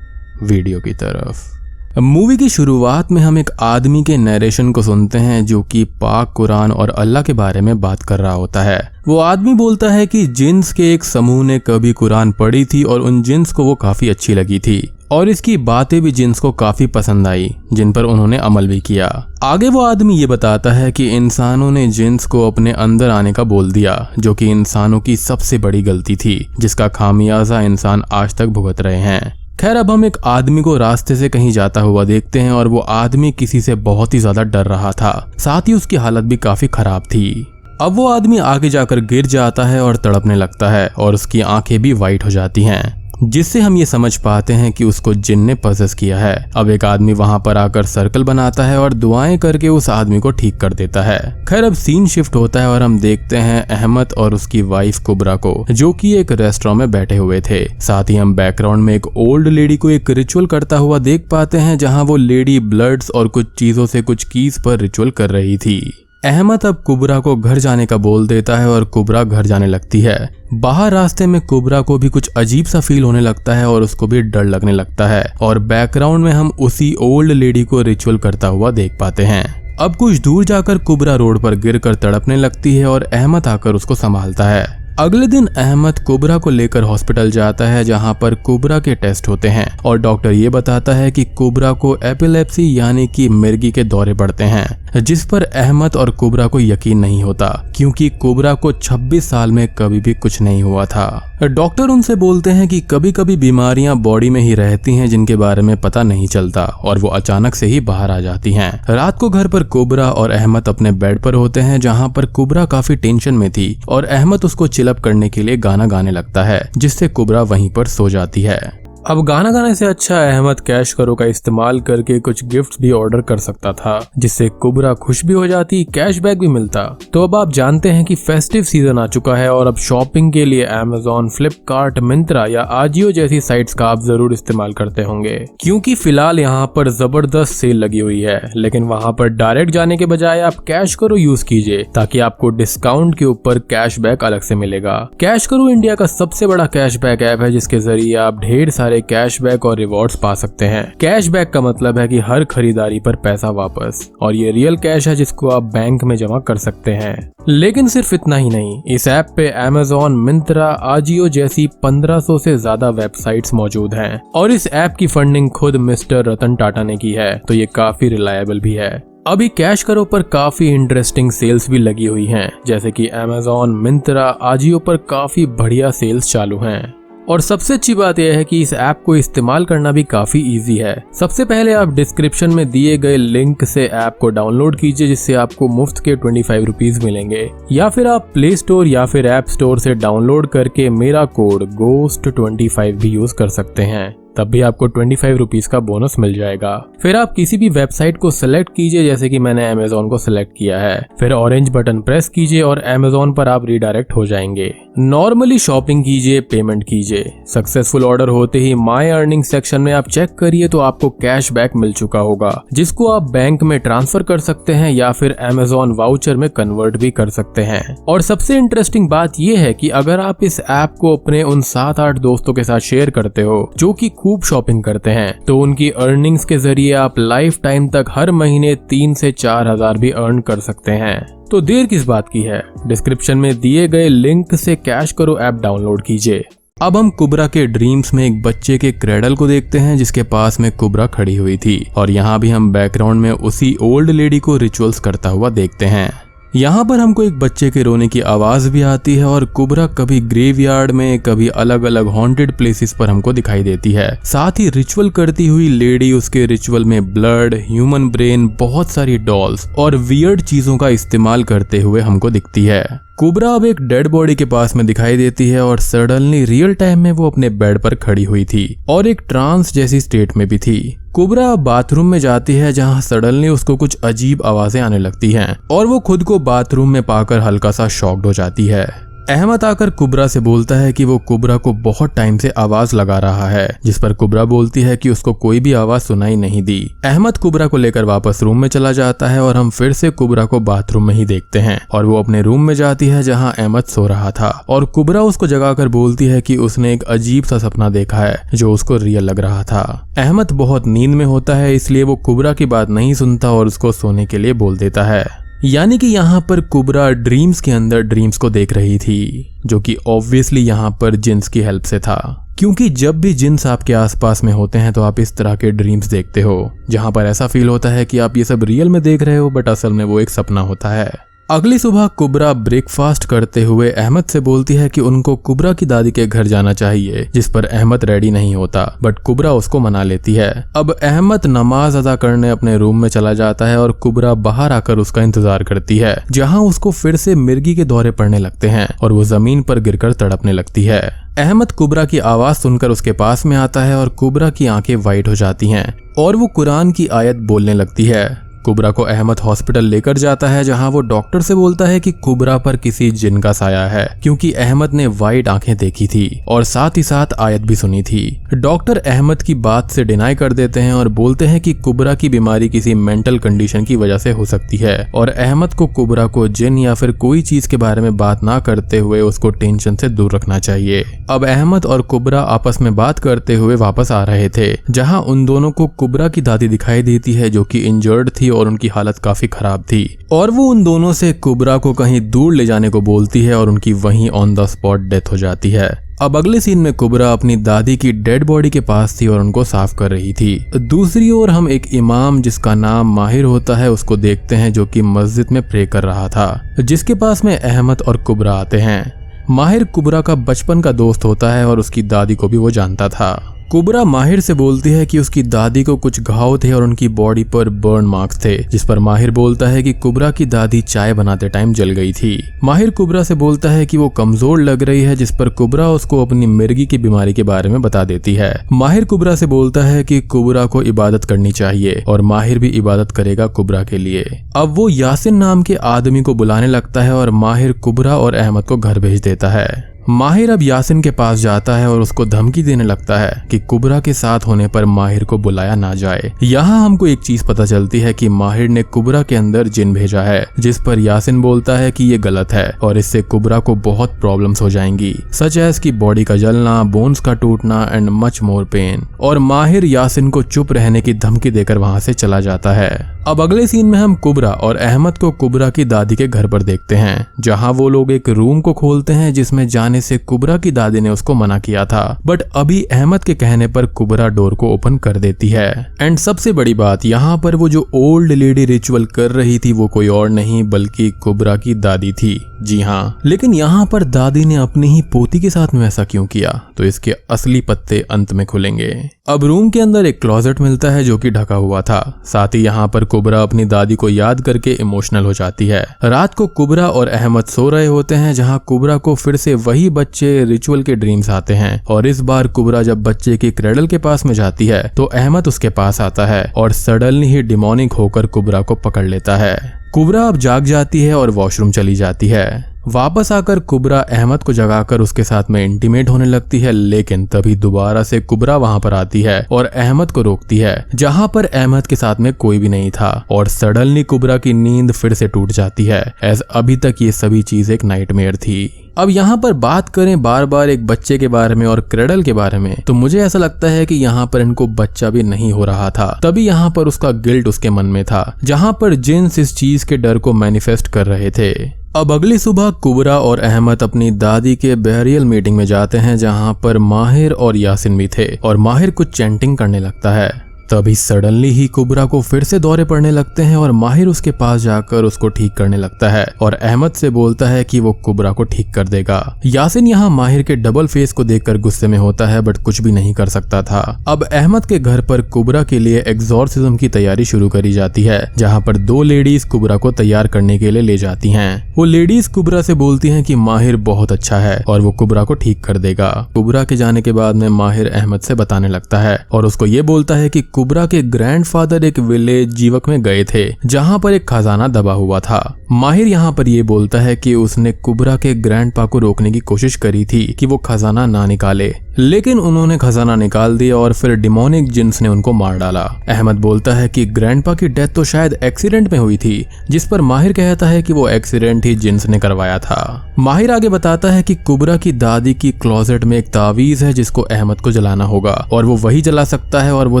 वीडियो 0.42 0.80
की 0.80 0.94
तरफ़। 0.94 1.57
मूवी 1.96 2.36
की 2.36 2.48
शुरुआत 2.48 3.12
में 3.12 3.22
हम 3.22 3.38
एक 3.38 3.50
आदमी 3.60 4.04
के 4.04 4.16
नरेशन 4.16 4.72
को 4.72 4.82
सुनते 4.82 5.18
हैं 5.18 5.46
जो 5.46 5.62
कि 5.62 5.84
पाक 5.84 6.32
कुरान 6.32 6.72
और 6.72 6.90
अल्लाह 6.90 7.22
के 7.22 7.32
बारे 7.32 7.60
में 7.60 7.80
बात 7.80 8.02
कर 8.02 8.18
रहा 8.18 8.32
होता 8.32 8.62
है। 8.62 8.92
वो 9.08 9.18
आदमी 9.18 9.54
बोलता 9.54 9.88
है 9.88 10.06
कि 10.06 10.26
जिन्स 10.26 10.72
के 10.72 10.94
एक 10.94 11.04
समूह 11.04 11.44
ने 11.44 11.58
कभी 11.58 11.92
कुरान 11.92 12.32
पढ़ी 12.32 12.64
थी 12.64 12.82
और 12.82 13.00
उन 13.00 13.22
जिन्स 13.22 13.52
को 13.52 13.64
वो 13.64 13.74
काफ़ी 13.74 14.08
अच्छी 14.08 14.34
लगी 14.34 14.58
थी। 14.58 14.90
और 15.10 15.28
इसकी 15.28 15.56
बातें 15.56 16.02
भी 16.02 16.12
जिन्स 16.12 16.38
को 16.38 16.52
काफ़ी 16.52 16.86
पसंद 16.86 17.28
आई, 17.28 17.56
जिन 17.72 17.92
पर 17.92 18.04
उन्होंने 18.04 18.38
अमल 18.38 18.66
भी 18.68 18.80
किया। 18.80 19.26
आगे 19.42 19.68
वो 19.68 19.80
आदमी 19.80 20.18
ये 20.18 20.26
बताता 20.26 20.72
है 20.72 20.92
कि 20.92 21.08
इंसानों 21.08 21.70
ने 21.70 21.88
जिन्स 21.88 22.26
को 22.26 22.50
अपने 22.50 22.72
अंदर 22.72 23.10
आने 23.10 23.32
का 23.32 23.44
बोल 23.44 23.72
दिया, 23.72 24.10
जो 24.18 24.34
कि 24.34 24.46
इंसानों 24.46 25.00
की 25.00 25.16
सबसे 25.16 25.58
बड़ी 25.58 25.82
गलती 25.82 26.16
थी, 26.16 26.48
जिसका 26.60 26.88
खामियाजा 26.88 27.60
इंसान 27.60 28.02
आज 28.12 28.34
तक 28.34 28.46
भुगत 28.46 28.80
रहे 28.80 29.00
हैं। 29.00 29.37
खैर, 29.60 29.76
अब 29.76 29.90
हम 29.90 30.04
एक 30.04 30.16
आदमी 30.24 30.62
को 30.62 30.76
रास्ते 30.76 31.14
से 31.16 31.28
कहीं 31.28 31.50
जाता 31.52 31.80
हुआ 31.80 32.02
देखते 32.04 32.40
हैं 32.40 32.50
और 32.52 32.68
वो 32.68 32.78
आदमी 32.78 33.30
किसी 33.32 33.60
से 33.60 33.74
बहुत 33.74 34.14
ही 34.14 34.18
ज़्यादा 34.18 34.42
डर 34.42 34.66
रहा 34.66 34.92
था। 34.92 35.10
साथ 35.38 35.68
ही 35.68 35.72
उसकी 35.72 35.96
हालत 35.96 36.24
भी 36.24 36.36
काफ़ी 36.36 36.68
खराब 36.68 37.02
थी। 37.04 37.46
अब 37.80 37.92
वो 37.92 38.06
आदमी 38.08 38.38
आगे 38.38 38.68
जाकर 38.70 39.00
गिर 39.02 39.26
जाता 39.26 39.64
है 39.64 39.82
और 39.82 39.96
तड़पने 39.96 40.34
लगता 40.34 40.70
है 40.70 40.86
और 40.88 41.14
उसकी 41.14 41.40
आँखें 41.40 41.80
भी 41.82 41.92
वाइट 41.92 42.24
हो 42.24 42.30
जाती 42.30 42.62
हैं। 42.62 43.07
जिससे 43.22 43.60
हम 43.60 43.76
ये 43.76 43.86
समझ 43.86 44.16
पाते 44.16 44.52
हैं 44.52 44.72
कि 44.72 44.84
उसको 44.84 45.14
जिन 45.14 45.40
ने 45.40 45.54
पजस 45.54 45.94
किया 45.94 46.18
है। 46.18 46.50
अब 46.56 46.70
एक 46.70 46.84
आदमी 46.84 47.12
वहाँ 47.12 47.38
पर 47.38 47.56
आकर 47.56 47.82
सर्कल 47.82 48.24
बनाता 48.24 48.64
है 48.64 48.78
और 48.80 48.94
दुआएँ 48.94 49.38
करके 49.38 49.68
उस 49.68 49.90
आदमी 49.90 50.20
को 50.20 50.30
ठीक 50.30 50.56
कर 50.56 50.74
देता 50.74 51.02
है। 51.02 51.44
खैर, 51.48 51.64
अब 51.64 51.74
सीन 51.74 52.06
शिफ्ट 52.06 52.34
होता 52.34 52.60
है 52.60 52.68
और 52.68 52.82
हम 52.82 53.00
देखते 53.00 53.36
हैं 53.36 53.66
अहमद 53.66 54.12
और 54.18 54.34
उसकी 54.34 54.62
वाइफ 54.62 54.98
कुबरा 54.98 55.36
को, 55.36 55.66
जो 55.70 55.92
कि 55.92 56.14
एक 56.14 56.32
रेस्टोरेंट 56.32 56.78
में 56.78 56.90
बैठे 56.90 57.16
हुए 57.16 57.40
थे। 57.40 57.64
साथ 57.80 58.04
ही 58.10 58.16
हम 58.16 58.34
बैकग्राउंड 58.34 58.84
में 58.84 58.94
एक 58.94 59.06
ओल्ड 59.06 59.48
लेडी 59.48 59.76
को 59.76 59.90
एक 59.90 60.10
रिचुअल 60.10 60.46
करता 60.46 60.76
हुआ 60.76 60.98
देख 60.98 61.28
पाते 61.30 61.58
हैं, 61.58 61.78
जहाँ 61.78 62.04
वो 62.04 62.16
लेडी 62.16 62.60
ब्लड्स 62.60 63.10
और 63.10 63.28
कुछ 63.28 63.46
चीज़ों 63.58 63.86
से 63.86 64.02
कुछ 64.02 64.24
कीज 64.24 64.62
पर 64.62 64.78
रिचुअल 64.78 65.10
कर 65.10 65.30
रही 65.30 65.58
थी। 65.58 66.04
अहमद 66.24 66.64
अब 66.66 66.82
कुबरा 66.86 67.18
को 67.18 67.36
घर 67.36 67.58
जाने 67.58 67.86
का 67.86 67.96
बोल 67.96 68.26
देता 68.28 68.56
है 68.56 68.68
और 68.68 68.84
कुबरा 68.84 69.22
घर 69.24 69.46
जाने 69.46 69.66
लगती 69.66 70.00
है। 70.00 70.28
बाहर 70.54 70.92
रास्ते 70.92 71.26
में 71.26 71.40
कुबरा 71.40 71.80
को 71.80 71.98
भी 71.98 72.08
कुछ 72.08 72.30
अजीब 72.36 72.66
सा 72.66 72.80
फील 72.80 73.02
होने 73.02 73.20
लगता 73.20 73.54
है 73.54 73.68
और 73.68 73.82
उसको 73.82 74.06
भी 74.06 74.22
डर 74.22 74.44
लगने 74.44 74.72
लगता 74.72 75.06
है 75.06 75.24
और 75.42 75.58
बैकग्राउंड 75.58 76.24
में 76.24 76.32
हम 76.32 76.48
उसी 76.60 76.94
ओल्ड 77.00 77.32
लेडी 77.32 77.64
को 77.64 77.82
रिचुअल 77.82 78.18
करता 78.18 78.46
हुआ 78.46 78.70
देख 78.70 78.96
पाते 79.00 79.24
हैं। 79.24 79.76
अब 79.76 79.96
कुछ 79.96 80.18
दूर 80.18 80.44
जाकर 80.44 80.78
कुबरा 80.78 81.14
रोड 81.14 81.42
पर 81.42 81.54
गिरकर 81.54 81.94
तड़पने 81.94 82.36
लगती 82.36 82.76
है 82.76 82.86
और 82.86 83.02
अहमद 83.02 83.46
आकर 83.46 83.74
उसको 83.74 83.94
संभालता 83.94 84.48
है। 84.48 84.66
अगले 84.98 85.26
दिन 85.26 85.46
अहमद 85.46 85.98
कुबरा 85.98 86.38
को 86.38 86.50
लेकर 86.50 86.82
हॉस्पिटल 86.82 87.30
जाता 87.30 87.64
है, 87.64 87.84
जहाँ 87.84 88.14
पर 88.14 88.34
कुबरा 88.34 88.78
के 88.78 88.94
टेस्ट 88.94 89.28
होते 89.28 89.48
हैं 89.48 89.78
और 89.78 89.98
डॉक्टर 89.98 90.32
ये 90.32 90.48
बताता 90.48 90.94
है 90.94 91.10
कि 91.10 91.24
कुबरा 91.24 91.72
को 91.72 91.96
एपिलेप्सी 92.04 92.78
यानी 92.78 93.06
कि 93.06 93.28
मिर्गी 93.28 93.70
के 93.72 93.84
दौरे 93.84 94.14
पड़ते 94.14 94.44
हैं। 94.44 94.87
जिस 94.96 95.24
पर 95.26 95.42
अहमद 95.42 95.96
और 95.96 96.10
कुबरा 96.10 96.46
को 96.46 96.60
यकीन 96.60 96.98
नहीं 96.98 97.22
होता, 97.22 97.48
क्योंकि 97.76 98.08
कुबरा 98.08 98.54
को 98.54 98.72
26 98.72 99.30
साल 99.30 99.52
में 99.52 99.74
कभी 99.74 100.00
भी 100.00 100.14
कुछ 100.14 100.40
नहीं 100.42 100.62
हुआ 100.62 100.84
था। 100.84 101.36
डॉक्टर 101.42 101.88
उनसे 101.88 102.14
बोलते 102.14 102.50
हैं 102.50 102.68
कि 102.68 102.80
कभी 102.80 103.12
कभी 103.12 103.36
बीमारियाँ 103.36 103.96
बॉडी 103.96 104.30
में 104.30 104.40
ही 104.40 104.54
रहती 104.54 104.94
हैं 104.94 105.08
जिनके 105.08 105.36
बारे 105.36 105.62
में 105.62 105.76
पता 105.76 106.02
नहीं 106.02 106.26
चलता, 106.26 106.64
और 106.64 106.98
वो 106.98 107.08
अचानक 107.08 107.54
से 107.54 107.66
ही 107.66 107.80
बाहर 107.80 108.10
आ 108.10 108.20
जाती 108.20 108.52
हैं। 108.52 108.80
रात 108.90 109.18
को 109.18 109.30
घर 109.30 109.48
पर 109.48 109.62
कुबरा 109.62 110.10
और 110.10 110.30
अहमद 110.30 110.68
अपने 110.68 110.92
बेड 110.92 111.22
पर 111.22 111.34
होते 111.34 111.60
हैं, 111.60 111.80
जहाँ 111.80 112.08
पर 112.08 112.26
कुबरा 112.26 112.64
काफ़ी 112.64 112.96
टेंशन 112.96 113.34
में 113.34 113.50
थी, 113.50 113.80
और 113.88 114.04
अहमद 114.04 114.44
उसको 114.44 114.66
चिलअप 114.66 115.00
करने 115.00 115.28
के 115.28 115.42
लिए 115.42 115.56
गाना 115.56 115.86
गाने 115.86 116.10
लगता 116.10 116.44
है, 116.44 116.70
जिससे 116.76 117.08
कुबरा 117.08 117.42
वहीं 117.42 117.70
पर 117.70 117.86
सो 117.86 118.08
जाती 118.08 118.42
है। 118.42 118.87
अब 119.08 119.22
गाना 119.24 119.50
गाने 119.50 119.74
से 119.74 119.86
अच्छा 119.86 120.16
अहमद 120.22 120.58
कैश 120.60 120.92
करो 120.92 121.14
का 121.14 121.24
इस्तेमाल 121.24 121.78
करके 121.80 122.18
कुछ 122.20 122.44
गिफ्ट 122.44 122.74
भी 122.80 122.90
ऑर्डर 122.92 123.20
कर 123.20 123.36
सकता 123.36 123.72
था, 123.72 124.10
जिससे 124.18 124.48
कुबरा 124.62 124.92
खुश 124.94 125.24
भी 125.24 125.32
हो 125.32 125.46
जाती 125.46 125.82
कैशबैक 125.94 126.38
भी 126.38 126.48
मिलता। 126.48 126.82
तो 127.12 127.22
अब 127.24 127.34
आप 127.34 127.52
जानते 127.52 127.90
हैं 127.90 128.04
कि 128.04 128.14
फेस्टिव 128.16 128.62
सीज़न 128.62 128.98
आ 128.98 129.06
चुका 129.06 129.36
है 129.36 129.52
और 129.52 129.66
अब 129.66 129.76
शॉपिंग 129.76 130.32
के 130.32 130.44
लिए 130.44 130.64
अमेजोन 130.64 131.28
फ्लिपकार्ट 131.28 131.98
मिंत्रा 132.00 132.44
या 132.46 132.62
आजियो 132.80 133.12
जैसी 133.12 133.40
साइट्स 133.40 133.74
का 133.74 133.86
आप 133.86 134.02
ज़रूर 134.02 134.32
इस्तेमाल 134.32 134.72
करते 134.72 135.02
होंगे। 135.02 135.38
क्योंकि 135.60 135.94
फ़िलहाल 135.94 136.40
यहाँ 136.40 136.66
पर 136.76 136.88
ज़बरदस्त 136.90 137.52
सेल 137.52 137.76
लगी 137.76 138.00
हुई 138.00 138.20
है, 138.20 138.40
लेकिन 138.56 138.84
वहाँ 138.84 139.12
पर 139.12 139.28
डायरेक्ट 139.30 139.72
जाने 139.72 139.96
के 139.96 140.06
बजाय 140.06 140.40
आप 140.40 140.58
कैश 140.68 140.94
करो 140.94 141.16
यूज़ 141.16 141.44
कीजिए, 141.44 141.82
ताकि 141.94 142.18
आपको 142.18 142.50
डिस्काउंट 142.50 143.18
के 143.18 143.24
ऊपर 143.24 143.58
कैशबैक 143.70 144.24
अलग 144.24 144.42
से 144.42 144.54
मिलेगा। 144.56 144.98
कैश 145.20 145.46
करो 145.46 145.68
इंडिया 145.68 145.94
का 145.94 146.06
सबसे 146.08 146.46
बड़ा 146.46 146.66
कैशबैक 146.68 147.22
ऐप 147.22 147.40
है, 147.40 147.50
जिसके 147.52 147.80
ज़रिए 147.80 148.14
आप 148.18 148.40
ढेर 148.40 148.70
सारे 148.70 148.96
सारे 148.98 149.06
कैशबैक 149.08 149.64
और 149.66 149.76
रिवॉर्ड्स 149.76 150.16
पा 150.16 150.32
सकते 150.34 150.64
हैं। 150.64 150.84
कैशबैक 151.00 151.50
का 151.50 151.60
मतलब 151.60 151.98
है 151.98 152.06
कि 152.08 152.18
हर 152.18 152.44
खरीदारी 152.44 153.00
पर 153.00 153.16
पैसा 153.16 153.50
वापस, 153.50 154.10
और 154.22 154.34
ये 154.34 154.50
रियल 154.52 154.76
कैश 154.76 155.08
है 155.08 155.14
जिसको 155.16 155.48
आप 155.48 155.62
बैंक 155.72 156.04
में 156.04 156.16
जमा 156.16 156.38
कर 156.40 156.56
सकते 156.58 156.92
हैं। 156.92 157.32
लेकिन 157.48 157.88
सिर्फ़ 157.88 158.14
इतना 158.14 158.36
ही 158.36 158.48
नहीं, 158.50 158.82
इस 158.86 159.06
ऐप 159.08 159.26
पे 159.36 159.48
अमेजोन 159.58 160.16
मिंत्रा 160.18 160.66
आजियो 160.66 161.28
जैसी 161.30 161.66
1500 161.76 162.38
से 162.38 162.56
ज़्यादा 162.56 162.90
वेबसाइट्स 162.92 163.54
मौजूद 163.54 163.94
हैं, 163.94 164.20
और 164.34 164.50
इस 164.50 164.66
ऐप 164.66 164.96
की 164.98 165.06
फंडिंग 165.08 165.50
खुद 165.50 165.76
मिस्टर 165.82 166.24
रतन 166.24 166.56
टाटा 166.56 166.82
ने 166.82 166.96
की 166.96 167.12
है 167.12 167.36
तो 167.38 167.54
ये 167.54 167.66
काफ़ी 167.74 168.08
रिलायबल 168.08 168.60
भी 168.60 168.74
है। 168.74 168.90
अभी 169.26 169.48
कैश 169.50 169.82
करो 169.82 170.04
पर 170.04 170.22
काफ़ी 170.32 170.68
इंटरेस्टिंग 170.68 171.30
सेल्स 171.32 171.70
भी 171.70 171.78
लगी 171.78 172.06
हुई 172.06 172.26
हैं, 172.26 172.50
जैसे 172.66 172.90
कि 172.90 173.06
अमेजोन 173.08 173.76
मिंत्रा 173.78 174.28
आजियो 174.42 174.78
पर 174.78 174.96
काफ़ी 175.10 175.46
बढ़िया 175.58 175.90
सेल्स 175.92 176.32
चालू 176.32 176.58
हैं। 176.58 176.94
और 177.28 177.40
सबसे 177.40 177.74
अच्छी 177.74 177.94
बात 177.94 178.18
यह 178.18 178.36
है 178.36 178.44
कि 178.44 178.60
इस 178.62 178.72
ऐप 178.72 179.02
को 179.06 179.16
इस्तेमाल 179.16 179.64
करना 179.64 179.92
भी 179.92 180.02
काफ़ी 180.02 180.40
इजी 180.56 180.76
है। 180.76 181.04
सबसे 181.14 181.44
पहले 181.44 181.72
आप 181.72 181.92
डिस्क्रिप्शन 181.94 182.50
में 182.50 182.70
दिए 182.70 182.98
गए 182.98 183.16
लिंक 183.16 183.64
से 183.64 183.86
ऐप 183.86 184.18
को 184.20 184.28
डाउनलोड 184.28 184.76
कीजिए, 184.76 185.08
जिससे 185.08 185.34
आपको 185.34 185.68
मुफ़्त 185.68 185.98
के 185.98 186.16
ट्वेंटी 186.16 186.42
फाइव 186.42 186.64
रुपीज़ 186.64 187.04
मिलेंगे। 187.04 187.50
या 187.72 187.88
फिर 187.88 188.06
आप 188.06 188.30
प्ले 188.34 188.56
स्टोर 188.56 188.86
या 188.86 189.06
फिर 189.06 189.26
ऐप 189.26 189.46
स्टोर 189.46 189.78
से 189.78 189.94
डाउनलोड 189.94 190.46
करके 190.46 190.90
मेरा 190.90 191.24
कोड 191.24 191.64
गोस्ट 191.64 192.28
ट्वेंटी 192.28 192.68
फाइव 192.68 192.96
भी 192.96 193.08
यूज़ 193.08 193.34
कर 193.34 193.48
सकते 193.48 193.82
हैं। 193.82 194.27
तब 194.38 194.48
भी 194.48 194.60
आपको 194.60 194.86
ट्वेंटी 194.86 195.16
फाइव 195.16 195.36
रुपीज़ 195.36 195.68
का 195.68 195.80
बोनस 195.80 196.16
मिल 196.18 196.34
जाएगा। 196.34 196.76
फिर 197.02 197.16
आप 197.16 197.32
किसी 197.32 197.56
भी 197.56 197.68
वेबसाइट 197.68 198.16
को 198.16 198.30
सिलेक्ट 198.30 198.72
कीजिए, 198.76 199.04
जैसे 199.04 199.28
कि 199.28 199.38
मैंने 199.38 199.68
अमेजोन 199.70 200.08
को 200.08 200.18
सिलेक्ट 200.18 200.52
किया 200.58 200.78
है। 200.78 201.06
फिर 201.20 201.32
ऑरेंज 201.32 201.70
बटन 201.70 202.00
प्रेस 202.00 202.28
कीजिए 202.28 202.62
और 202.62 202.78
अमेजोन 202.78 203.32
पर 203.32 203.48
आप 203.48 203.66
रिडायरेक्ट 203.66 204.12
हो 204.16 204.26
जाएँगे। 204.26 204.74
नॉर्मली 204.98 205.58
शॉपिंग 205.58 206.04
कीजिए 206.04 206.40
पेमेंट 206.40 206.84
कीजिए। 206.84 207.32
सक्सेसफुल 207.46 208.04
ऑर्डर 208.04 208.28
होते 208.28 208.58
ही 208.58 208.74
माई 208.74 209.08
अर्निंग 209.08 209.44
सेक्शन 209.44 209.80
में 209.80 209.92
आप 209.92 210.08
चेक 210.08 210.34
करिए 210.38 210.68
तो 210.68 210.78
आपको 210.78 211.08
कैश 211.10 211.52
बैक 211.52 211.76
मिल 211.76 211.92
चुका 211.92 212.18
होगा, 212.18 212.50
जिसको 212.72 213.06
आप 213.08 213.30
बैंक 213.30 213.62
में 213.62 213.78
ट्रांसफ़र 213.80 214.22
कर 214.22 214.38
सकते 214.38 214.72
हैं 214.72 214.90
या 214.90 215.10
फिर 215.12 215.32
अमेजोन 215.40 215.92
वाउचर 215.92 216.36
में 216.36 216.48
कन्वर्ट 216.50 216.96
भी 216.96 217.10
कर 217.10 217.28
सकते 217.28 217.62
हैं। 217.62 217.96
और 218.08 218.22
सबसे 218.22 218.56
इंटरेस्टिंग 218.56 219.08
बात 219.08 219.32
यह 219.40 219.58
है 219.58 219.72
कि 219.74 219.88
अगर 219.90 220.20
आप 220.20 220.44
इस 220.44 220.60
ऐप 220.60 220.94
को 221.00 221.16
अपने 221.16 221.42
उन 221.42 221.60
सात 221.60 222.00
आठ 222.00 222.18
दोस्तों 222.18 222.54
के 222.54 222.64
साथ 222.64 222.80
शेयर 222.80 223.10
करते 223.10 223.42
हो, 223.42 223.70
जो 223.76 223.92
कि 223.92 224.08
खूब 224.28 224.42
शॉपिंग 224.42 224.82
करते 224.84 225.10
हैं। 225.10 225.38
तो 225.44 225.58
उनकी 225.58 225.88
अर्निंग्स 225.90 226.44
के 226.44 226.56
ज़रिए 226.58 226.92
आप 226.92 227.18
लाइफ 227.18 227.58
टाइम 227.62 227.88
तक 227.88 228.06
हर 228.10 228.30
महीने 228.30 228.74
तीन 228.90 229.14
से 229.14 229.30
चार 229.32 229.68
हज़ार 229.68 229.98
भी 229.98 230.10
अर्न 230.12 230.40
कर 230.40 230.60
सकते 230.60 230.92
हैं। 230.92 231.46
तो 231.50 231.60
देर 231.60 231.86
किस 231.86 232.04
बात 232.06 232.28
की 232.28 232.42
है? 232.42 232.62
डिस्क्रिप्शन 232.86 233.38
में 233.38 233.60
दिए 233.60 233.86
गए 233.88 234.08
लिंक 234.08 234.54
से 234.54 234.76
कैश 234.76 235.12
करो 235.12 235.38
ऐप 235.38 235.54
डाउनलोड 235.54 236.02
कीजिए। 236.02 236.44
अब 236.82 236.96
हम 236.96 237.10
कुबरा 237.10 237.46
के 237.46 237.66
ड्रीम्स 237.66 238.14
में 238.14 238.24
एक 238.26 238.42
बच्चे 238.42 238.78
के 238.78 238.92
क्रेडल 238.92 239.36
को 239.36 239.48
देखते 239.48 239.78
हैं, 239.78 239.96
जिसके 239.96 240.22
पास 240.22 240.60
में 240.60 240.70
कुबरा 240.72 241.06
खड़ी 241.06 241.36
हुई 241.36 241.56
थी। 241.56 241.84
और 241.96 242.10
यहाँ 242.10 242.38
भी 242.40 242.50
हम 242.50 242.72
बैकग्राउंड 242.72 243.20
में 243.20 243.30
उसी 243.32 243.76
ओल्ड 243.82 244.10
लेडी 244.10 244.38
को 244.38 244.56
रिचुअल्स 244.56 245.00
करता 245.00 245.28
हुआ 245.28 245.50
देखते 245.50 245.86
हैं। 245.86 246.10
यहाँ 246.56 246.84
पर 246.84 246.98
हमको 246.98 247.22
एक 247.22 247.38
बच्चे 247.38 247.70
के 247.70 247.82
रोने 247.82 248.06
की 248.08 248.20
आवाज़ 248.20 248.68
भी 248.70 248.82
आती 248.82 249.14
है 249.16 249.24
और 249.24 249.44
कुबरा 249.46 249.86
कभी 249.86 250.20
ग्रेवयार्ड 250.20 250.90
में, 250.90 251.18
कभी 251.20 251.48
अलग 251.48 251.82
अलग 251.82 252.06
हॉन्टेड 252.06 252.56
प्लेसेस 252.56 252.92
पर 252.92 253.08
हमको 253.08 253.32
दिखाई 253.32 253.62
देती 253.62 253.92
है। 253.92 254.08
साथ 254.24 254.58
ही 254.58 254.68
रिचुअल 254.68 255.10
करती 255.10 255.46
हुई 255.46 255.68
लेडी 255.68 256.12
उसके 256.12 256.46
रिचुअल 256.46 256.84
में 256.84 257.12
ब्लड 257.14 257.54
ह्यूमन 257.68 258.08
ब्रेन 258.10 258.48
बहुत 258.58 258.90
सारी 258.90 259.18
डॉल्स 259.18 259.68
और 259.78 259.96
वियर्ड 259.96 260.42
चीज़ों 260.42 260.76
का 260.76 260.88
इस्तेमाल 260.88 261.44
करते 261.44 261.80
हुए 261.80 262.00
हमको 262.00 262.30
दिखती 262.30 262.64
है। 262.64 263.07
कुबरा 263.18 263.50
अब 263.50 263.64
एक 263.64 263.80
डेड 263.80 264.08
बॉडी 264.08 264.34
के 264.34 264.44
पास 264.44 264.74
में 264.76 264.84
दिखाई 264.86 265.16
देती 265.16 265.48
है 265.48 265.64
और 265.64 265.78
सडनली 265.78 266.44
रियल 266.44 266.74
टाइम 266.74 266.98
में 266.98 267.12
वो 267.12 267.30
अपने 267.30 267.48
बेड 267.50 267.78
पर 267.78 267.94
खड़ी 267.94 268.24
हुई 268.24 268.44
थी 268.44 268.62
और 268.88 269.06
एक 269.06 269.22
ट्रांस 269.28 269.72
जैसी 269.74 270.00
स्टेट 270.00 270.36
में 270.36 270.46
भी 270.48 270.58
थी। 270.58 270.96
कुबरा 271.14 271.54
बाथरूम 271.56 272.06
में 272.06 272.18
जाती 272.18 272.54
है 272.54 272.72
जहाँ 272.72 273.00
सडनली 273.00 273.48
उसको 273.48 273.76
कुछ 273.76 273.96
अजीब 274.04 274.42
आवाज़ें 274.42 274.80
आने 274.82 274.98
लगती 274.98 275.32
हैं 275.32 275.58
और 275.70 275.86
वो 275.86 276.00
खुद 276.00 276.22
को 276.22 276.38
बाथरूम 276.38 276.90
में 276.90 277.02
पाकर 277.02 277.40
हल्का 277.40 277.70
सा 277.70 277.88
शॉक्ड 277.88 278.26
हो 278.26 278.32
जाती 278.32 278.66
है। 278.66 279.07
अहमद 279.28 279.64
आकर 279.64 279.90
कुबरा 279.90 280.26
से 280.26 280.40
बोलता 280.40 280.74
है 280.74 280.92
कि 280.92 281.04
वो 281.04 281.16
कुबरा 281.18 281.56
को 281.56 281.72
बहुत 281.72 282.14
टाइम 282.14 282.36
से 282.38 282.48
आवाज़ 282.48 282.94
लगा 282.96 283.18
रहा 283.18 283.48
है, 283.48 283.78
जिस 283.84 283.98
पर 283.98 284.12
कुबरा 284.12 284.44
बोलती 284.44 284.82
है 284.82 284.96
कि 284.96 285.10
उसको 285.10 285.32
कोई 285.32 285.58
भी 285.60 285.72
आवाज़ 285.72 286.02
सुनाई 286.02 286.36
नहीं 286.36 286.62
दी। 286.62 286.78
अहमद 287.04 287.36
कुबरा 287.36 287.66
को 287.66 287.76
लेकर 287.76 288.04
वापस 288.04 288.42
रूम 288.42 288.60
में 288.60 288.68
चला 288.68 288.92
जाता 288.92 289.28
है 289.28 289.42
और 289.42 289.56
हम 289.56 289.70
फिर 289.70 289.92
से 289.92 290.10
कुबरा 290.10 290.44
को 290.44 290.60
बाथरूम 290.60 291.06
में 291.06 291.14
ही 291.14 291.24
देखते 291.24 291.58
हैं, 291.58 291.80
और 291.90 292.04
वो 292.04 292.18
अपने 292.18 292.40
रूम 292.42 292.62
में 292.62 292.74
जाती 292.74 293.06
है 293.06 293.22
जहाँ 293.22 293.52
अहमद 293.58 293.84
सो 293.84 294.06
रहा 294.06 294.30
था, 294.30 294.48
और 294.68 294.84
कुबरा 294.84 295.22
उसको 295.22 295.46
जगाकर 295.46 295.88
बोलती 295.88 296.26
है 296.26 296.40
कि 296.40 296.56
उसने 296.56 296.92
एक 296.92 297.02
अजीब 297.02 297.44
सा 297.44 297.58
सपना 297.58 297.88
देखा 297.88 298.18
है, 298.18 298.40
जो 298.54 298.72
उसको 298.72 298.96
रियल 298.96 299.24
लग 299.24 299.40
रहा 299.40 299.62
था। 299.62 299.82
अहमद 300.18 300.52
बहुत 300.52 300.86
नींद 300.86 301.14
में 301.14 301.24
होता 301.24 301.54
है, 301.54 301.74
इसलिए 301.74 302.02
वो 302.02 302.16
कुबरा 302.16 302.52
की 302.52 302.66
बात 302.66 302.90
नहीं 302.90 303.12
सुनता 303.14 303.50
और 303.50 303.66
उसको 303.66 303.92
सोने 303.92 304.26
के 304.26 304.38
लिए 304.38 304.52
बोल 304.52 304.78
देता 304.78 305.02
है। 305.02 305.47
यानी 305.64 305.96
कि 305.98 306.06
यहाँ 306.06 306.40
पर 306.40 306.60
कुबरा 306.62 307.08
ड्रीम्स 307.10 307.60
के 307.60 307.70
अंदर 307.70 308.00
ड्रीम्स 308.00 308.36
को 308.38 308.50
देख 308.50 308.72
रही 308.72 308.98
थी, 308.98 309.56
जो 309.66 309.80
कि 309.80 309.96
ऑब्वियसली 310.06 310.60
यहाँ 310.60 310.90
पर 311.00 311.14
जिन्स 311.16 311.48
की 311.48 311.60
हेल्प 311.60 311.84
से 311.84 311.98
था। 312.00 312.44
क्योंकि 312.58 312.88
जब 312.90 313.20
भी 313.20 313.32
जिन्स 313.34 313.66
आपके 313.66 313.92
आसपास 313.92 314.42
में 314.44 314.52
होते 314.52 314.78
हैं 314.78 314.92
तो 314.92 315.02
आप 315.02 315.20
इस 315.20 315.36
तरह 315.36 315.56
के 315.56 315.70
ड्रीम्स 315.70 316.06
देखते 316.06 316.42
हो, 316.42 316.70
जहाँ 316.90 317.12
पर 317.12 317.26
ऐसा 317.26 317.46
फील 317.46 317.68
होता 317.68 317.88
है 317.88 318.04
कि 318.04 318.18
आप 318.18 318.36
ये 318.36 318.44
सब 318.44 318.64
रियल 318.64 318.88
में 318.88 319.00
देख 319.02 319.22
रहे 319.22 319.36
हो 319.36 319.50
बट 319.50 319.68
असल 319.68 319.92
में 319.92 320.04
वो 320.04 320.20
एक 320.20 320.30
सपना 320.30 320.60
होता 320.60 320.88
है। 320.88 321.10
अगली 321.48 321.78
सुबह 321.78 322.06
कुबरा 322.08 322.52
ब्रेकफास्ट 322.54 323.24
करते 323.24 323.62
हुए 323.64 323.90
अहमद 323.90 324.24
से 324.24 324.40
बोलती 324.40 324.74
है 324.74 324.88
कि 324.88 325.00
उनको 325.00 325.34
कुबरा 325.38 325.72
की 325.72 325.86
दादी 325.86 326.10
के 326.10 326.26
घर 326.26 326.46
जाना 326.46 326.72
चाहिए, 326.72 327.24
जिस 327.34 327.48
पर 327.50 327.64
अहमद 327.66 328.04
रेडी 328.04 328.30
नहीं 328.30 328.54
होता 328.54 328.82
बट 329.02 329.18
कुबरा 329.18 329.52
उसको 329.52 329.78
मना 329.78 330.02
लेती 330.02 330.34
है। 330.34 330.50
अब 330.76 330.90
अहमद 330.92 331.46
नमाज़ 331.46 331.96
अदा 331.96 332.14
करने 332.16 332.50
अपने 332.50 332.76
रूम 332.78 333.00
में 333.02 333.08
चला 333.08 333.32
जाता 333.34 333.66
है 333.66 333.78
और 333.80 333.92
कुबरा 333.92 334.32
बाहर 334.36 334.72
आकर 334.72 334.98
उसका 334.98 335.22
इंतज़ार 335.22 335.62
करती 335.62 335.98
है, 335.98 336.16
जहाँ 336.30 336.60
उसको 336.60 336.90
फिर 336.90 337.16
से 337.16 337.34
मिर्गी 337.34 337.74
के 337.76 337.84
दौरे 337.84 338.10
पड़ने 338.10 338.38
लगते 338.38 338.68
हैं 338.68 338.88
और 338.96 339.12
वो 339.12 339.24
ज़मीन 339.24 339.62
पर 339.62 339.78
गिरकर 339.78 340.12
तड़पने 340.14 340.52
लगती 340.52 340.84
है। 340.84 341.00
अहमद 341.38 341.72
कुबरा 341.72 342.04
की 342.04 342.18
आवाज़ 342.18 342.58
सुनकर 342.58 342.90
उसके 342.90 343.12
पास 343.14 343.46
में 343.46 343.56
आता 343.56 343.84
है 343.84 343.96
और 343.96 344.08
कुबरा 344.14 344.50
की 344.50 344.66
आँखें 344.66 344.94
वाइट 344.96 345.28
हो 345.28 345.34
जाती 345.34 345.70
हैं 345.70 345.86
और 346.18 346.36
वो 346.36 346.46
कुरान 346.46 346.92
की 346.92 347.06
आयत 347.12 347.36
बोलने 347.44 347.74
लगती 347.74 348.04
है। 348.04 348.47
कुबरा 348.68 348.90
को 348.90 349.02
अहमद 349.02 349.40
हॉस्पिटल 349.40 349.84
लेकर 349.84 350.18
जाता 350.18 350.48
है, 350.48 350.62
जहाँ 350.64 350.88
वो 350.90 351.00
डॉक्टर 351.02 351.42
से 351.42 351.54
बोलता 351.54 351.84
है 351.86 352.00
कि 352.00 352.10
कुबरा 352.14 352.56
पर 352.58 352.76
किसी 352.76 353.10
जिन 353.10 353.40
का 353.40 353.52
साया 353.52 353.86
है, 353.86 354.06
क्योंकि 354.22 354.50
अहमद 354.54 354.94
ने 354.94 355.06
वाइट 355.06 355.48
आँखें 355.48 355.76
देखी 355.76 356.06
थी 356.06 356.40
और 356.48 356.64
साथ 356.64 356.96
ही 356.96 357.02
साथ 357.02 357.32
आयत 357.40 357.62
भी 357.62 357.76
सुनी 357.76 358.02
थी। 358.02 358.20
डॉक्टर 358.54 358.98
अहमद 358.98 359.42
की 359.42 359.54
बात 359.56 359.90
से 359.90 360.04
डिनाई 360.04 360.34
कर 360.34 360.52
देते 360.52 360.80
हैं 360.80 360.92
और 360.92 361.08
बोलते 361.18 361.46
हैं 361.46 361.60
कि 361.60 361.72
कुबरा 361.74 362.14
की 362.14 362.28
बीमारी 362.28 362.68
किसी 362.68 362.94
मेंटल 362.96 363.38
कंडीशन 363.38 363.84
की 363.84 363.96
वजह 363.96 364.18
से 364.18 364.32
हो 364.32 364.44
सकती 364.44 364.76
है, 364.76 364.96
और 365.14 365.28
अहमद 365.28 365.74
को 365.74 365.86
कुबरा 365.88 366.26
को 366.26 366.46
जिन 366.50 366.78
या 366.78 366.94
फिर 366.94 367.12
कोई 367.18 367.42
चीज़ 367.42 367.68
के 367.68 367.76
बारे 367.76 368.02
में 368.02 368.16
बात 368.16 368.42
ना 368.42 368.58
करते 368.60 368.98
हुए 368.98 369.20
उसको 369.20 369.50
टेंशन 369.50 369.96
से 369.96 370.08
दूर 370.08 370.34
रखना 370.34 370.58
चाहिए। 370.58 371.04
अब 371.30 371.46
अहमद 371.46 371.86
और 371.86 372.02
कुबरा 372.04 372.40
आपस 372.50 372.80
में 372.80 372.94
बात 372.96 373.18
करते 373.18 373.54
हुए 373.54 373.74
वापस 373.76 374.12
आ 374.12 374.22
रहे 374.24 374.48
थे, 374.48 374.72
जहाँ 374.90 375.20
उन 375.22 375.44
दोनों 375.46 375.70
को 375.70 375.86
कुबरा 375.96 376.28
की 376.28 376.40
दादी 376.42 376.68
दिखाई 376.68 377.02
देती 377.02 377.32
है, 377.32 377.50
जो 377.50 377.64
की 377.64 377.78
इंजर्ड 377.80 378.30
थी 378.30 378.50
और 378.58 378.68
उनकी 378.68 378.88
हालत 378.88 379.18
काफ़ी 379.18 379.48
खराब 379.48 379.80
थी। 379.80 380.18
और 380.32 380.50
वो 380.50 380.64
उन 380.64 380.84
दोनों 380.84 381.12
से 381.12 381.32
कुबरा 381.32 381.76
को 381.76 381.92
कहीं 381.92 382.20
दूर 382.30 382.54
ले 382.54 382.66
जाने 382.66 382.88
को 382.88 383.00
बोलती 383.00 383.42
है 383.42 383.58
और 383.58 383.68
उनकी 383.68 383.92
वहीं 383.92 384.30
ऑन 384.30 384.54
द 384.54 384.66
स्पॉट 384.66 385.00
डेथ 385.00 385.32
हो 385.32 385.36
जाती 385.36 385.70
है। 385.70 386.08
अब 386.22 386.36
अगले 386.36 386.60
सीन 386.60 386.78
में 386.78 386.92
कुबरा 386.94 387.32
अपनी 387.32 387.56
दादी 387.56 387.96
की 387.96 388.12
डेड 388.12 388.44
बॉडी 388.44 388.70
के 388.70 388.80
पास 388.80 389.20
थी 389.20 389.26
और 389.26 389.40
उनको 389.40 389.64
साफ़ 389.64 389.96
कर 389.96 390.10
रही 390.10 390.32
थी। 390.32 390.70
दूसरी 390.76 391.30
ओर 391.30 391.50
हम 391.50 391.68
एक 391.68 391.94
इमाम 391.94 392.42
जिसका 392.42 392.74
नाम 392.74 393.14
माहिर 393.14 393.44
होता 393.44 393.76
है, 393.76 393.90
उसको 393.90 394.16
देखते 394.16 394.56
हैं 394.56 394.72
जो 394.72 394.86
कि 394.86 395.02
मस्जिद 395.02 395.46
में 395.52 395.68
प्रे 395.68 395.86
कर 395.86 396.02
रहा 396.02 396.28
था, 396.28 396.74
जिसके 396.80 397.14
पास 397.14 397.44
में 397.44 397.58
अहमद 397.58 398.02
और 398.02 398.16
कुबरा 398.16 398.54
आते 398.54 398.80
हैं। 398.80 399.12
माहिर 399.50 399.84
कुबरा 399.84 400.20
का 400.20 400.34
बचपन 400.34 400.80
का 400.80 400.92
दोस्त 400.92 401.24
होता 401.24 401.52
है 401.52 401.68
और 401.68 401.78
उसकी 401.78 402.02
दादी 402.02 402.34
को 402.34 402.48
भी 402.48 402.56
वो 402.56 402.70
जानता 402.70 403.08
था। 403.08 403.54
कुबरा 403.70 404.02
माहिर 404.04 404.40
से 404.40 404.54
बोलती 404.54 404.90
है 404.90 405.04
कि 405.06 405.18
उसकी 405.18 405.42
दादी 405.42 405.82
को 405.84 405.96
कुछ 405.96 406.20
घाव 406.20 406.56
थे 406.58 406.70
और 406.72 406.82
उनकी 406.82 407.08
बॉडी 407.08 407.42
पर 407.44 407.68
बर्न 407.68 408.04
मार्क्स 408.04 408.38
थे, 408.44 408.56
जिस 408.64 408.84
पर 408.84 408.98
माहिर 408.98 409.30
बोलता 409.30 409.66
है 409.68 409.82
कि 409.82 409.92
कुबरा 409.92 410.30
की 410.30 410.46
दादी 410.46 410.80
चाय 410.82 411.12
बनाते 411.14 411.48
टाइम 411.48 411.72
जल 411.72 411.90
गई 411.90 412.12
थी। 412.12 412.30
माहिर 412.64 412.90
कुबरा 412.90 413.22
से 413.22 413.34
बोलता 413.34 413.70
है 413.70 413.84
कि 413.86 413.96
वो 413.96 414.08
कमज़ोर 414.08 414.60
लग 414.60 414.82
रही 414.82 415.02
है, 415.02 415.16
जिस 415.16 415.30
पर 415.30 415.48
कुबरा 415.48 415.88
उसको 415.88 416.24
अपनी 416.24 416.46
मिर्गी 416.46 416.86
की 416.86 416.98
बीमारी 416.98 417.34
के 417.34 417.42
बारे 417.42 417.68
में 417.68 417.80
बता 417.82 418.04
देती 418.04 418.34
है। 418.34 418.52
माहिर 418.72 419.04
कुबरा 419.04 419.34
से 419.34 419.46
बोलता 419.46 419.84
है 419.84 420.02
कि 420.04 420.20
कुबरा 420.20 420.64
को 420.66 420.82
इबादत 420.84 421.24
करनी 421.24 421.52
चाहिए 421.52 422.02
और 422.08 422.22
माहिर 422.22 422.58
भी 422.58 422.68
इबादत 422.68 423.12
करेगा 423.12 423.46
कुबरा 423.48 423.82
के 423.82 423.98
लिए। 423.98 424.24
अब 424.56 424.74
वो 424.76 424.88
यासिन 424.88 425.36
नाम 425.36 425.62
के 425.62 425.74
आदमी 425.92 426.22
को 426.22 426.34
बुलाने 426.34 426.66
लगता 426.66 427.02
है 427.02 427.14
और 427.14 427.30
माहिर 427.36 427.72
कुबरा 427.72 428.16
और 428.16 428.34
अहमद 428.34 428.64
को 428.64 428.76
घर 428.76 428.98
भेज 428.98 429.20
देता 429.20 429.48
है। 429.48 429.97
माहिर 430.10 430.50
अब 430.50 430.62
यासिन 430.62 431.00
के 431.02 431.10
पास 431.10 431.38
जाता 431.38 431.76
है 431.76 431.88
और 431.90 432.00
उसको 432.00 432.24
धमकी 432.26 432.62
देने 432.62 432.84
लगता 432.84 433.18
है 433.18 433.46
कि 433.50 433.58
कुबरा 433.58 433.98
के 434.00 434.12
साथ 434.12 434.46
होने 434.46 434.68
पर 434.68 434.84
माहिर 434.84 435.24
को 435.24 435.38
बुलाया 435.38 435.74
ना 435.74 435.92
जाए। 435.94 436.32
यहाँ 436.42 436.84
हमको 436.84 437.06
एक 437.06 437.18
चीज़ 437.18 437.44
पता 437.44 437.66
चलती 437.66 438.00
है 438.00 438.12
कि 438.14 438.28
माहिर 438.28 438.68
ने 438.68 438.82
कुबरा 438.82 439.22
के 439.22 439.36
अंदर 439.36 439.68
जिन 439.68 439.92
भेजा 439.92 440.22
है, 440.22 440.46
जिस 440.58 440.80
पर 440.80 440.98
यासिन 440.98 441.42
बोलता 441.42 441.76
है 441.78 441.90
कि 441.90 442.04
ये 442.04 442.18
गलत 442.18 442.52
है 442.52 442.70
और 442.82 442.98
इससे 442.98 443.22
कुबरा 443.22 443.58
को 443.58 443.74
बहुत 443.74 444.14
प्रॉब्लम्स 444.20 444.62
हो 444.62 444.70
जाएँगी 444.70 445.14
सच 445.32 445.56
एस 445.56 445.78
की 445.78 445.92
बॉडी 445.92 446.24
का 446.24 446.36
जलना 446.36 446.82
बोन्स 446.82 447.20
का 447.20 447.34
टूटना 447.34 447.82
एंड 447.92 448.08
मच 448.10 448.42
मोर 448.42 448.64
पेन 448.64 449.06
और 449.20 449.38
माहिर 449.38 449.84
यासिन 449.84 450.30
को 450.30 450.42
चुप 450.42 450.72
रहने 450.72 451.00
की 451.00 451.14
धमकी 451.14 451.50
देकर 451.50 451.78
वहाँ 451.78 452.00
से 452.00 452.14
चला 452.14 452.40
जाता 452.40 452.72
है। 452.72 453.18
अब 453.28 453.40
अगले 453.40 453.66
सीन 453.66 453.86
में 453.86 453.98
हम 453.98 454.14
कुबरा 454.14 454.50
और 454.50 454.76
अहमद 454.76 455.18
को 455.18 455.30
कुबरा 455.30 455.70
की 455.70 455.84
दादी 455.84 456.16
के 456.16 456.28
घर 456.28 456.46
पर 456.46 456.62
देखते 456.62 456.96
हैं, 456.96 457.26
जहाँ 457.40 457.72
वो 457.72 457.88
लोग 457.88 458.12
एक 458.12 458.28
रूम 458.28 458.60
को 458.60 458.72
खोलते 458.72 459.12
हैं 459.12 459.32
जिसमें 459.34 459.66
जाने 459.68 459.97
जाने 459.98 460.02
से 460.02 460.18
कुबरा 460.18 460.56
की 460.56 460.70
दादी 460.70 461.00
ने 461.00 461.10
उसको 461.10 461.34
मना 461.34 461.58
किया 461.58 461.84
था। 461.84 462.18
बट 462.26 462.42
अभी 462.56 462.82
अहमद 462.82 463.24
के 463.24 463.34
कहने 463.34 463.66
पर 463.66 463.86
कुबरा 463.86 464.28
डोर 464.28 464.54
को 464.54 464.68
ओपन 464.68 464.96
कर 464.96 465.16
देती 465.16 465.48
है। 465.48 465.94
एंड 466.00 466.18
सबसे 466.18 466.52
बड़ी 466.52 466.74
बात, 466.74 467.04
यहाँ 467.04 467.38
पर 467.38 467.56
वो 467.56 467.68
जो 467.68 467.88
ओल्ड 467.94 468.32
लेडी 468.32 468.64
रिचुअल 468.64 469.04
कर 469.04 469.30
रही 469.30 469.58
थी, 469.58 469.72
वो 469.72 469.88
कोई 469.88 470.08
और 470.08 470.28
नहीं, 470.28 470.62
बल्कि 470.62 471.10
कुबरा 471.10 471.56
की 471.56 471.74
दादी 471.74 472.12
थी। 472.12 472.40
जी 472.62 472.80
हाँ। 472.80 473.18
लेकिन 473.24 473.54
यहाँ 473.54 473.86
पर 473.86 474.04
दादी 474.04 474.44
ने 474.44 474.56
अपनी 474.56 474.88
ही 474.88 475.02
पोती 475.02 475.40
के 475.40 475.50
साथ 475.50 475.74
में 475.74 475.86
ऐसा 475.86 476.04
क्यों 476.04 476.26
किया? 476.26 476.60
तो 476.76 476.84
इसके 476.84 477.14
असली 477.30 477.60
पत्ते 477.60 478.04
अंत 478.10 478.32
में 478.32 478.46
खुलेंगे। 478.46 479.10
अब 479.28 479.44
रूम 479.44 479.70
के 479.70 479.80
अंदर 479.80 480.06
एक 480.06 480.20
क्लोजेट 480.20 480.60
मिलता 480.60 480.90
है 480.90 481.04
जो 481.04 481.18
कि 481.18 481.30
ढका 481.30 481.54
हुआ 481.54 481.80
था। 481.80 482.22
साथ 482.24 482.48
ही 482.54 482.62
यहाँ 482.64 482.88
पर 482.88 483.04
कुबरा 483.04 483.42
अपनी 483.42 483.64
दादी 483.64 483.94
को 483.94 484.08
याद 484.08 484.40
करके 484.40 484.72
इमोशनल 484.72 485.24
हो 485.24 485.32
जाती 485.32 485.66
है। 485.66 485.86
रात 486.04 486.34
को 486.34 486.46
कुबरा 486.46 486.88
और 486.88 487.08
अहमद 487.08 487.44
सो 487.44 487.68
रहे 487.68 487.86
होते 487.86 488.14
हैं, 488.14 488.34
जहाँ 488.34 488.62
कुबरा 488.66 488.96
को 488.96 489.14
फिर 489.14 489.36
से 489.36 489.54
वही 489.54 489.87
बच्चे 489.90 490.44
रिचुअल 490.44 490.82
के 490.82 490.94
ड्रीम्स 490.94 491.30
आते 491.30 491.54
हैं। 491.54 491.82
और 491.84 492.06
इस 492.06 492.20
बार 492.20 492.46
कुबरा 492.48 492.82
जब 492.82 493.02
बच्चे 493.02 493.36
की 493.36 493.50
क्रेडल 493.50 493.86
के 493.86 493.98
पास 493.98 494.26
में 494.26 494.34
जाती 494.34 494.66
है 494.66 494.82
तो 494.88 495.04
अहमद 495.04 495.48
उसके 495.48 495.68
पास 495.70 496.00
आता 496.00 496.26
है 496.26 496.44
और 496.56 496.72
सडनली 496.72 497.26
ही 497.26 497.42
डिमोनिक 497.42 497.92
होकर 497.92 498.26
कुबरा 498.26 498.62
को 498.62 498.74
पकड़ 498.74 499.06
लेता 499.06 499.36
है। 499.36 499.58
कुबरा 499.94 500.22
अब 500.22 500.36
जाग 500.36 500.64
जाती 500.64 501.02
है 501.02 501.14
और 501.14 501.30
वॉशरूम 501.30 501.70
चली 501.70 501.94
जाती 501.94 502.28
है। 502.28 502.76
वापस 502.88 503.30
आकर 503.32 503.58
कुबरा 503.60 503.98
अहमद 504.00 504.42
को 504.42 504.52
जगाकर 504.52 505.00
उसके 505.00 505.24
साथ 505.24 505.50
में 505.50 505.64
इंटीमेट 505.64 506.08
होने 506.08 506.24
लगती 506.24 506.60
है, 506.60 506.72
लेकिन 506.72 507.26
तभी 507.26 507.54
दोबारा 507.56 508.02
से 508.02 508.20
कुबरा 508.20 508.56
वहाँ 508.56 508.80
पर 508.80 508.94
आती 508.94 509.22
है 509.22 509.46
और 509.50 509.66
अहमद 509.66 510.10
को 510.10 510.22
रोकती 510.22 510.58
है, 510.58 510.84
जहाँ 510.94 511.28
पर 511.28 511.44
अहमद 511.44 511.86
के 511.86 511.96
साथ 511.96 512.20
में 512.20 512.32
कोई 512.34 512.58
भी 512.58 512.68
नहीं 512.68 512.90
था। 512.90 513.26
और 513.30 513.48
सडनली 513.48 514.02
कुबरा 514.02 514.36
की 514.38 514.52
नींद 514.52 514.92
फिर 514.92 515.14
से 515.14 515.28
टूट 515.28 515.52
जाती 515.52 515.84
है 515.84 516.02
एज 516.24 516.40
अभी 516.40 516.76
तक 516.76 516.94
ये 517.02 517.12
सभी 517.12 517.42
चीज़ 517.42 517.72
एक 517.72 517.84
नाइटमेयर 517.84 518.36
थी। 518.36 518.87
अब 518.98 519.10
यहाँ 519.10 519.36
पर 519.36 519.52
बात 519.54 519.88
करें 519.88 520.20
बार 520.22 520.44
बार 520.46 520.68
एक 520.68 520.86
बच्चे 520.86 521.18
के 521.18 521.28
बारे 521.28 521.54
में 521.54 521.66
और 521.66 521.80
क्रेडल 521.80 522.22
के 522.22 522.32
बारे 522.32 522.58
में 522.58 522.82
तो 522.86 522.94
मुझे 522.94 523.20
ऐसा 523.20 523.38
लगता 523.38 523.68
है 523.68 523.84
कि 523.86 523.94
यहाँ 523.94 524.26
पर 524.26 524.40
इनको 524.40 524.66
बच्चा 524.66 525.10
भी 525.10 525.22
नहीं 525.22 525.52
हो 525.52 525.64
रहा 525.64 525.90
था। 525.90 526.08
तभी 526.22 526.46
यहाँ 526.46 526.70
पर 526.70 526.88
उसका 526.88 527.10
गिल्ट 527.10 527.48
उसके 527.48 527.70
मन 527.70 527.86
में 527.86 528.04
था, 528.04 528.38
जहाँ 528.44 528.72
पर 528.80 528.94
जिन्स 528.94 529.38
इस 529.38 529.56
चीज़ 529.56 529.86
के 529.86 529.96
डर 529.96 530.18
को 530.18 530.32
मैनिफेस्ट 530.32 530.88
कर 530.88 531.06
रहे 531.06 531.30
थे। 531.30 531.52
अब 531.96 532.12
अगली 532.12 532.38
सुबह 532.38 532.70
कुबरा 532.70 533.18
और 533.18 533.40
अहमद 533.40 533.82
अपनी 533.82 534.10
दादी 534.10 534.56
के 534.56 534.74
बैरियल 534.76 535.24
मीटिंग 535.24 535.56
में 535.56 535.64
जाते 535.64 535.98
हैं, 535.98 536.16
जहाँ 536.16 536.52
पर 536.54 536.78
माहिर 536.78 537.32
और 537.32 537.56
यासिन 537.56 537.96
भी 537.98 538.08
थे, 538.08 538.28
और 538.34 538.56
माहिर 538.56 538.90
कुछ 538.90 539.16
चैंटिंग 539.16 539.56
करने 539.58 539.80
लगता 539.80 540.12
है। 540.12 540.47
तभी 540.70 540.94
सडनली 540.94 541.50
ही 541.50 541.66
कुबरा 541.66 542.04
को 542.04 542.20
फिर 542.22 542.44
से 542.44 542.58
दौरे 542.58 542.84
पड़ने 542.84 543.10
लगते 543.10 543.42
हैं 543.42 543.56
और 543.56 543.72
माहिर 543.72 544.06
उसके 544.06 544.30
पास 544.30 544.60
जाकर 544.60 545.04
उसको 545.04 545.28
ठीक 545.28 545.52
करने 545.52 545.76
लगता 545.76 546.08
है 546.08 546.26
और 546.42 546.54
अहमद 546.54 546.92
से 546.92 547.10
बोलता 547.10 547.48
है 547.48 547.62
कि 547.64 547.80
वो 547.80 547.92
कुबरा 548.04 548.32
को 548.32 548.44
ठीक 548.44 548.72
कर 548.74 548.88
देगा। 548.88 549.18
यासिन 549.46 549.86
यहाँ 549.86 550.10
माहिर 550.10 550.42
के 550.42 550.56
डबल 550.56 550.86
फेस 550.86 551.12
को 551.12 551.24
देखकर 551.24 551.58
गुस्से 551.58 551.86
में 551.86 551.96
होता 551.98 552.26
है, 552.26 552.40
बट 552.40 552.58
कुछ 552.58 552.80
भी 552.82 552.92
नहीं 552.92 553.14
कर 553.14 553.28
सकता 553.28 553.62
था। 553.62 553.80
अब 554.08 554.24
अहमद 554.24 554.66
के 554.66 554.78
घर 554.78 555.00
पर 555.00 555.22
कुबरा 555.28 555.62
के 555.62 555.78
लिए 555.78 556.02
एग्जॉर्सिज्म 556.06 556.76
की 556.76 556.88
तैयारी 556.88 557.24
शुरू 557.24 557.48
करी 557.48 557.72
जाती 557.72 558.02
है, 558.02 558.20
जहाँ 558.38 558.60
पर 558.60 558.76
दो 558.76 559.02
लेडीज़ 559.02 559.46
कुबरा 559.48 559.76
को 559.76 559.92
तैयार 559.92 560.26
करने 560.26 560.58
के 560.58 560.70
लिए 560.70 560.82
ले 560.82 560.96
जाती 560.98 561.30
है। 561.30 561.48
वो 561.78 561.84
लेडीज़ 561.84 562.30
कुबरा 562.30 562.62
से 562.62 562.74
बोलती 562.74 563.08
है 563.08 563.22
की 563.22 563.34
माहिर 563.36 563.76
बहुत 563.88 564.12
अच्छा 564.12 564.38
है 564.38 564.62
और 564.68 564.80
वो 564.80 564.92
कुबरा 564.92 565.24
को 565.24 565.34
ठीक 565.34 565.64
कर 565.64 565.78
देगा। 565.78 566.10
कुबरा 566.34 566.64
के 566.64 566.76
जाने 566.76 567.02
के 567.02 567.12
बाद 567.12 567.36
में 567.36 567.48
माहिर 567.48 567.88
अहमद 567.88 568.20
से 568.20 568.34
बताने 568.34 568.68
लगता 568.68 568.98
है 568.98 569.18
और 569.32 569.46
उसको 569.46 569.66
ये 569.66 569.82
बोलता 569.82 570.14
है 570.14 570.28
कि 570.28 570.40
कुबरा 570.58 570.86
के 570.86 571.02
ग्रैंडफादर 571.02 571.84
एक 571.84 571.98
विलेज 571.98 572.54
जीवक 572.54 572.88
में 572.88 573.02
गए 573.02 573.24
थे, 573.24 573.56
जहाँ 573.66 573.98
पर 573.98 574.12
एक 574.12 574.28
खजाना 574.28 574.68
दबा 574.68 574.92
हुआ 574.92 575.20
था। 575.20 575.57
माहिर 575.72 576.06
यहाँ 576.06 576.32
पर 576.32 576.48
यह 576.48 576.62
बोलता 576.62 577.00
है 577.00 577.16
कि 577.16 577.34
उसने 577.34 577.72
कुबरा 577.72 578.16
के 578.16 578.34
ग्रैंडपा 578.34 578.86
को 578.86 578.98
रोकने 578.98 579.32
की 579.32 579.40
कोशिश 579.40 579.74
करी 579.76 580.04
थी 580.04 580.24
कि 580.32 580.46
वो 580.46 580.56
खजाना 580.56 581.06
ना 581.06 581.26
निकाले। 581.26 581.74
लेकिन 581.98 582.38
उन्होंने 582.38 582.78
खजाना 582.78 583.16
निकाल 583.16 583.58
दिया 583.58 583.76
और 583.76 583.92
फिर 583.92 584.14
डिमोनिक 584.14 584.70
जिन्स 584.72 585.02
ने 585.02 585.08
उनको 585.08 585.32
मार 585.32 585.58
डाला। 585.58 585.82
अहमद 586.08 586.36
बोलता 586.36 586.74
है 586.74 586.88
कि 586.88 587.06
ग्रैंडपा 587.06 587.54
की 587.54 587.68
डेथ 587.68 587.88
तो 587.88 588.04
शायद 588.04 588.34
एक्सीडेंट 588.34 588.92
में 588.92 588.98
हुई 588.98 589.16
थी, 589.16 589.46
जिस 589.70 589.88
पर 589.88 590.00
माहिर 590.00 590.32
कहता 590.32 590.68
है 590.68 590.82
कि 590.82 590.92
वो 590.92 591.08
एक्सीडेंट 591.08 591.66
ही 591.66 591.74
जिन्स 591.74 592.06
ने 592.06 592.18
करवाया 592.18 592.58
था। 592.58 593.14
माहिर 593.18 593.50
आगे 593.50 593.68
बताता 593.68 594.10
है 594.10 594.22
कि 594.22 594.34
कुबरा 594.34 594.76
की 594.76 594.92
दादी 594.92 595.34
की 595.34 595.52
क्लोजेट 595.52 596.04
में 596.04 596.18
एक 596.18 596.28
तावीज 596.28 596.84
है 596.84 596.92
जिसको 596.92 597.22
अहमद 597.22 597.60
को 597.60 597.72
जलाना 597.72 598.04
होगा, 598.04 598.48
और 598.52 598.64
वो 598.64 598.76
वही 598.76 599.00
जला 599.00 599.24
सकता 599.24 599.60
है 599.60 599.74
और 599.74 599.88
वो 599.88 600.00